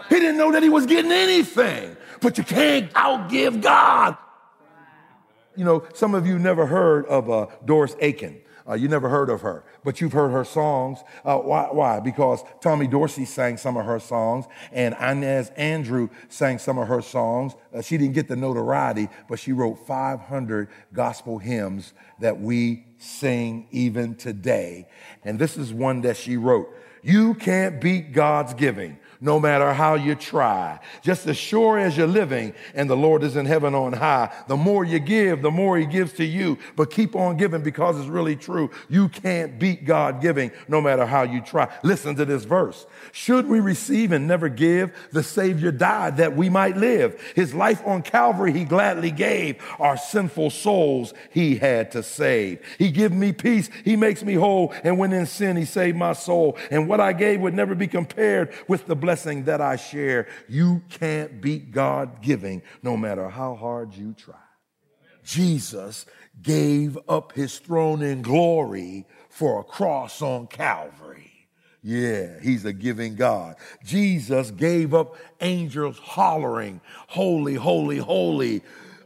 He 0.08 0.16
didn't 0.16 0.36
know 0.36 0.52
that 0.52 0.62
he 0.62 0.68
was 0.68 0.86
getting 0.86 1.10
anything. 1.10 1.96
But 2.20 2.38
you 2.38 2.44
can't 2.44 2.92
outgive 2.92 3.62
God. 3.62 4.16
You 5.56 5.64
know, 5.64 5.86
some 5.94 6.14
of 6.14 6.26
you 6.26 6.38
never 6.38 6.66
heard 6.66 7.06
of 7.06 7.30
uh, 7.30 7.46
Doris 7.64 7.96
Akers. 8.00 8.43
Uh, 8.66 8.74
you 8.74 8.88
never 8.88 9.10
heard 9.10 9.28
of 9.28 9.42
her, 9.42 9.62
but 9.84 10.00
you've 10.00 10.14
heard 10.14 10.30
her 10.30 10.44
songs. 10.44 11.00
Uh, 11.22 11.36
why? 11.36 11.68
Why? 11.70 12.00
Because 12.00 12.42
Tommy 12.62 12.86
Dorsey 12.86 13.26
sang 13.26 13.58
some 13.58 13.76
of 13.76 13.84
her 13.84 14.00
songs, 14.00 14.46
and 14.72 14.94
Inez 14.98 15.50
Andrew 15.50 16.08
sang 16.30 16.58
some 16.58 16.78
of 16.78 16.88
her 16.88 17.02
songs. 17.02 17.54
Uh, 17.74 17.82
she 17.82 17.98
didn't 17.98 18.14
get 18.14 18.26
the 18.26 18.36
notoriety, 18.36 19.08
but 19.28 19.38
she 19.38 19.52
wrote 19.52 19.86
500 19.86 20.68
gospel 20.94 21.38
hymns 21.38 21.92
that 22.20 22.40
we 22.40 22.86
sing 22.96 23.68
even 23.70 24.14
today. 24.14 24.88
And 25.24 25.38
this 25.38 25.58
is 25.58 25.72
one 25.72 26.00
that 26.02 26.16
she 26.16 26.38
wrote. 26.38 26.68
You 27.02 27.34
can't 27.34 27.82
beat 27.82 28.12
God's 28.12 28.54
giving 28.54 28.98
no 29.20 29.38
matter 29.40 29.72
how 29.72 29.94
you 29.94 30.14
try. 30.14 30.78
Just 31.02 31.26
as 31.26 31.36
sure 31.36 31.78
as 31.78 31.96
you're 31.96 32.06
living 32.06 32.54
and 32.74 32.88
the 32.88 32.96
Lord 32.96 33.22
is 33.22 33.36
in 33.36 33.46
heaven 33.46 33.74
on 33.74 33.92
high, 33.92 34.32
the 34.48 34.56
more 34.56 34.84
you 34.84 34.98
give, 34.98 35.42
the 35.42 35.50
more 35.50 35.78
he 35.78 35.86
gives 35.86 36.12
to 36.14 36.24
you. 36.24 36.58
But 36.76 36.90
keep 36.90 37.14
on 37.16 37.36
giving 37.36 37.62
because 37.62 37.98
it's 37.98 38.08
really 38.08 38.36
true. 38.36 38.70
You 38.88 39.08
can't 39.08 39.58
beat 39.58 39.84
God 39.84 40.20
giving 40.20 40.50
no 40.68 40.80
matter 40.80 41.06
how 41.06 41.22
you 41.22 41.40
try. 41.40 41.72
Listen 41.82 42.14
to 42.16 42.24
this 42.24 42.44
verse. 42.44 42.86
Should 43.12 43.48
we 43.48 43.60
receive 43.60 44.12
and 44.12 44.26
never 44.26 44.48
give? 44.48 44.92
The 45.12 45.22
Savior 45.22 45.72
died 45.72 46.16
that 46.18 46.36
we 46.36 46.48
might 46.48 46.76
live. 46.76 47.20
His 47.34 47.54
life 47.54 47.82
on 47.86 48.02
Calvary 48.02 48.52
he 48.52 48.64
gladly 48.64 49.10
gave. 49.10 49.62
Our 49.78 49.96
sinful 49.96 50.50
souls 50.50 51.14
he 51.30 51.56
had 51.56 51.90
to 51.92 52.02
save. 52.02 52.60
He 52.78 52.90
give 52.90 53.12
me 53.12 53.32
peace. 53.32 53.70
He 53.84 53.96
makes 53.96 54.22
me 54.22 54.34
whole. 54.34 54.72
And 54.82 54.98
when 54.98 55.12
in 55.12 55.26
sin, 55.26 55.56
he 55.56 55.64
saved 55.64 55.96
my 55.96 56.12
soul. 56.12 56.56
And 56.70 56.88
what 56.88 57.00
I 57.00 57.12
gave 57.12 57.40
would 57.40 57.54
never 57.54 57.74
be 57.74 57.86
compared 57.86 58.52
with 58.68 58.86
the 58.86 58.96
blessing 59.04 59.44
that 59.44 59.60
I 59.60 59.76
share. 59.76 60.26
You 60.48 60.82
can't 60.88 61.40
beat 61.42 61.70
God 61.70 62.22
giving 62.22 62.62
no 62.82 62.96
matter 62.96 63.28
how 63.28 63.54
hard 63.54 63.94
you 63.94 64.14
try. 64.14 64.34
Jesus 65.22 66.06
gave 66.42 66.98
up 67.08 67.32
his 67.32 67.58
throne 67.58 68.02
in 68.02 68.22
glory 68.22 69.06
for 69.28 69.60
a 69.60 69.64
cross 69.64 70.22
on 70.22 70.46
Calvary. 70.46 71.30
Yeah, 71.82 72.40
he's 72.40 72.64
a 72.64 72.72
giving 72.72 73.14
God. 73.14 73.56
Jesus 73.84 74.50
gave 74.50 74.94
up 74.94 75.16
angels 75.42 75.98
hollering, 75.98 76.80
holy, 77.08 77.56
holy, 77.56 77.98
holy 77.98 78.62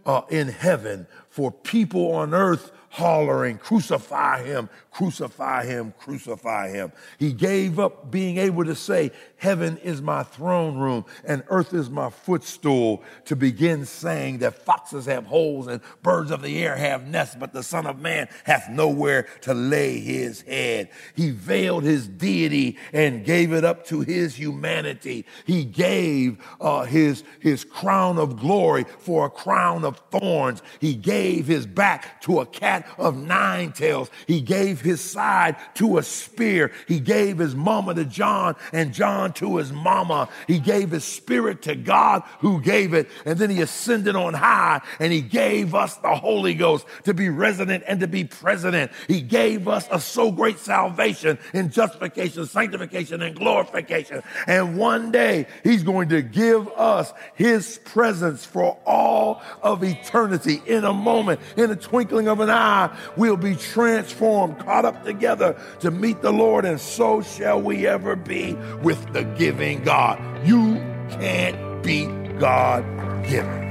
uh, 0.07 0.23
in 0.31 0.47
heaven 0.47 1.09
for 1.29 1.51
people 1.51 2.13
on 2.13 2.35
earth 2.35 2.71
hollering, 2.91 3.59
crucify 3.59 4.45
him, 4.45 4.69
crucify 4.99 5.65
him, 5.65 5.95
crucify 5.97 6.71
him. 6.71 6.91
He 7.21 7.33
gave 7.33 7.79
up 7.79 8.11
being 8.11 8.37
able 8.39 8.65
to 8.65 8.75
say, 8.75 9.13
Heaven 9.37 9.77
is 9.77 10.03
my 10.03 10.25
throne 10.25 10.77
room 10.77 11.05
and 11.25 11.45
earth 11.51 11.73
is 11.73 11.89
my 11.89 12.11
footstool, 12.11 13.05
to 13.27 13.37
begin 13.37 13.87
saying 13.87 14.39
that 14.39 14.65
foxes 14.65 15.07
have 15.07 15.27
holes 15.27 15.69
and 15.69 15.81
birds 16.03 16.33
of 16.33 16.43
the 16.43 16.61
air 16.65 16.75
have 16.75 17.07
nests, 17.07 17.37
but 17.39 17.53
the 17.53 17.63
Son 17.63 17.87
of 17.87 18.01
Man 18.01 18.29
hath 18.43 18.69
nowhere 18.69 19.29
to 19.43 19.55
lay 19.55 20.01
his 20.01 20.41
head. 20.41 20.91
He 21.15 21.31
veiled 21.31 21.85
his 21.85 22.09
deity 22.09 22.77
and 22.93 23.25
gave 23.25 23.53
it 23.53 23.65
up 23.65 23.87
to 23.87 24.01
his 24.01 24.35
humanity. 24.35 25.27
He 25.47 25.65
gave 25.65 26.45
uh, 26.61 26.87
his, 26.87 27.23
his 27.39 27.63
crown 27.63 28.19
of 28.19 28.41
glory 28.41 28.85
for 28.99 29.27
a 29.27 29.31
crown 29.31 29.85
of 29.85 29.99
thorns. 30.11 30.61
He 30.81 30.97
gave 30.97 31.47
his 31.47 31.67
back 31.67 32.21
to 32.23 32.41
a 32.41 32.47
cat 32.47 32.85
of 32.99 33.17
nine 33.17 33.71
tails. 33.71 34.11
He 34.27 34.41
gave 34.41 34.81
his 34.88 35.01
side 35.01 35.57
to 35.74 35.98
a 35.98 36.03
spear. 36.03 36.72
He 36.87 36.98
gave 36.98 37.38
his 37.38 37.55
mama 37.55 37.94
to 37.94 38.05
John 38.05 38.57
and 38.72 38.92
John 38.92 39.33
to 39.35 39.59
his 39.59 39.72
mama. 39.72 40.29
He 40.46 40.59
gave 40.59 40.90
his 40.90 41.05
spirit 41.05 41.62
to 41.62 41.74
God 41.74 42.22
who 42.40 42.61
gave 42.61 42.94
it. 42.94 43.09
And 43.24 43.38
then 43.38 43.51
he 43.51 43.61
ascended 43.61 44.16
on 44.16 44.35
high 44.35 44.81
and 44.98 45.12
he 45.12 45.20
gave 45.20 45.74
us 45.74 45.96
the 45.96 46.14
Holy 46.14 46.55
Ghost 46.55 46.87
to 47.05 47.14
be 47.14 47.29
resident 47.29 47.85
and 47.87 48.01
to 48.01 48.09
be 48.09 48.24
president. 48.24 48.90
He 49.07 49.20
gave 49.20 49.68
us 49.68 49.87
a 49.90 50.01
so 50.01 50.33
great 50.33 50.59
salvation 50.59 51.38
in 51.53 51.70
justification, 51.70 52.46
sanctification, 52.46 53.22
and 53.22 53.37
glorification. 53.37 54.22
And 54.46 54.79
one 54.79 55.12
day 55.12 55.46
he's 55.62 55.83
going 55.83 56.09
to 56.09 56.22
give 56.22 56.68
us 56.68 57.12
his 57.35 57.79
presence 57.85 58.44
for 58.44 58.79
all 58.87 59.42
of 59.62 59.85
eternity 59.85 60.62
in 60.66 60.85
a 60.85 60.92
moment, 60.92 61.40
in 61.57 61.70
a 61.70 61.77
twinkling 61.77 62.29
of 62.29 62.40
an 62.40 62.51
eye. 62.51 62.96
We'll 63.16 63.37
be 63.37 63.55
transformed, 63.55 64.59
caught 64.68 64.85
up 64.85 65.02
together 65.02 65.57
to 65.81 65.90
meet 65.90 66.20
the 66.20 66.31
Lord, 66.31 66.66
and 66.66 66.78
so 66.78 67.22
shall 67.22 67.59
we 67.59 67.87
ever 67.87 68.14
be 68.14 68.52
with 68.83 69.14
the 69.14 69.24
giving 69.24 69.83
God. 69.83 70.20
You 70.46 70.74
can't 71.09 71.83
beat 71.83 72.38
God 72.38 72.85
giving. 73.26 73.66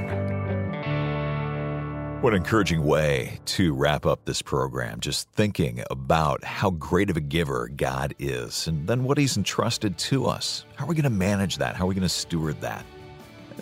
What 2.20 2.32
an 2.32 2.38
encouraging 2.38 2.82
way 2.82 3.38
to 3.44 3.72
wrap 3.74 4.06
up 4.06 4.24
this 4.24 4.42
program, 4.42 4.98
just 4.98 5.30
thinking 5.30 5.84
about 5.88 6.42
how 6.42 6.70
great 6.70 7.10
of 7.10 7.16
a 7.16 7.20
giver 7.20 7.68
God 7.68 8.12
is 8.18 8.66
and 8.66 8.88
then 8.88 9.04
what 9.04 9.18
He's 9.18 9.36
entrusted 9.36 9.98
to 9.98 10.26
us. 10.26 10.64
How 10.74 10.84
are 10.84 10.88
we 10.88 10.96
going 10.96 11.04
to 11.04 11.10
manage 11.10 11.58
that? 11.58 11.76
How 11.76 11.84
are 11.84 11.86
we 11.86 11.94
going 11.94 12.02
to 12.02 12.08
steward 12.08 12.60
that? 12.62 12.84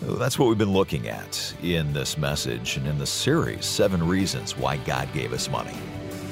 That's 0.01 0.39
what 0.39 0.49
we've 0.49 0.57
been 0.57 0.73
looking 0.73 1.07
at 1.07 1.53
in 1.61 1.93
this 1.93 2.17
message 2.17 2.77
and 2.77 2.87
in 2.87 2.97
the 2.97 3.05
series 3.05 3.63
Seven 3.63 4.07
Reasons 4.07 4.57
Why 4.57 4.77
God 4.77 5.07
Gave 5.13 5.33
Us 5.33 5.47
Money. 5.51 5.77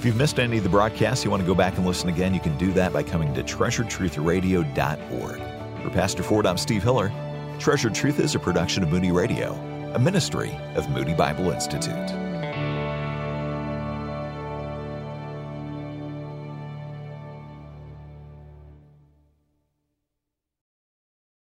If 0.05 0.09
you've 0.09 0.17
missed 0.17 0.37
any 0.37 0.59
of 0.59 0.63
the 0.63 0.69
broadcasts, 0.69 1.25
you 1.25 1.31
want 1.31 1.41
to 1.41 1.47
go 1.47 1.55
back 1.55 1.77
and 1.77 1.85
listen 1.87 2.09
again, 2.09 2.35
you 2.35 2.39
can 2.39 2.55
do 2.59 2.71
that 2.73 2.93
by 2.93 3.01
coming 3.01 3.33
to 3.33 3.41
treasuretruthradio.org. 3.41 5.81
For 5.81 5.89
Pastor 5.89 6.21
Ford, 6.21 6.45
I'm 6.45 6.59
Steve 6.59 6.83
Hiller. 6.83 7.11
Treasure 7.57 7.89
Truth 7.89 8.19
is 8.19 8.35
a 8.35 8.39
production 8.39 8.83
of 8.83 8.89
Moody 8.89 9.11
Radio, 9.11 9.53
a 9.95 9.99
ministry 9.99 10.55
of 10.75 10.87
Moody 10.91 11.15
Bible 11.15 11.49
Institute. 11.49 12.11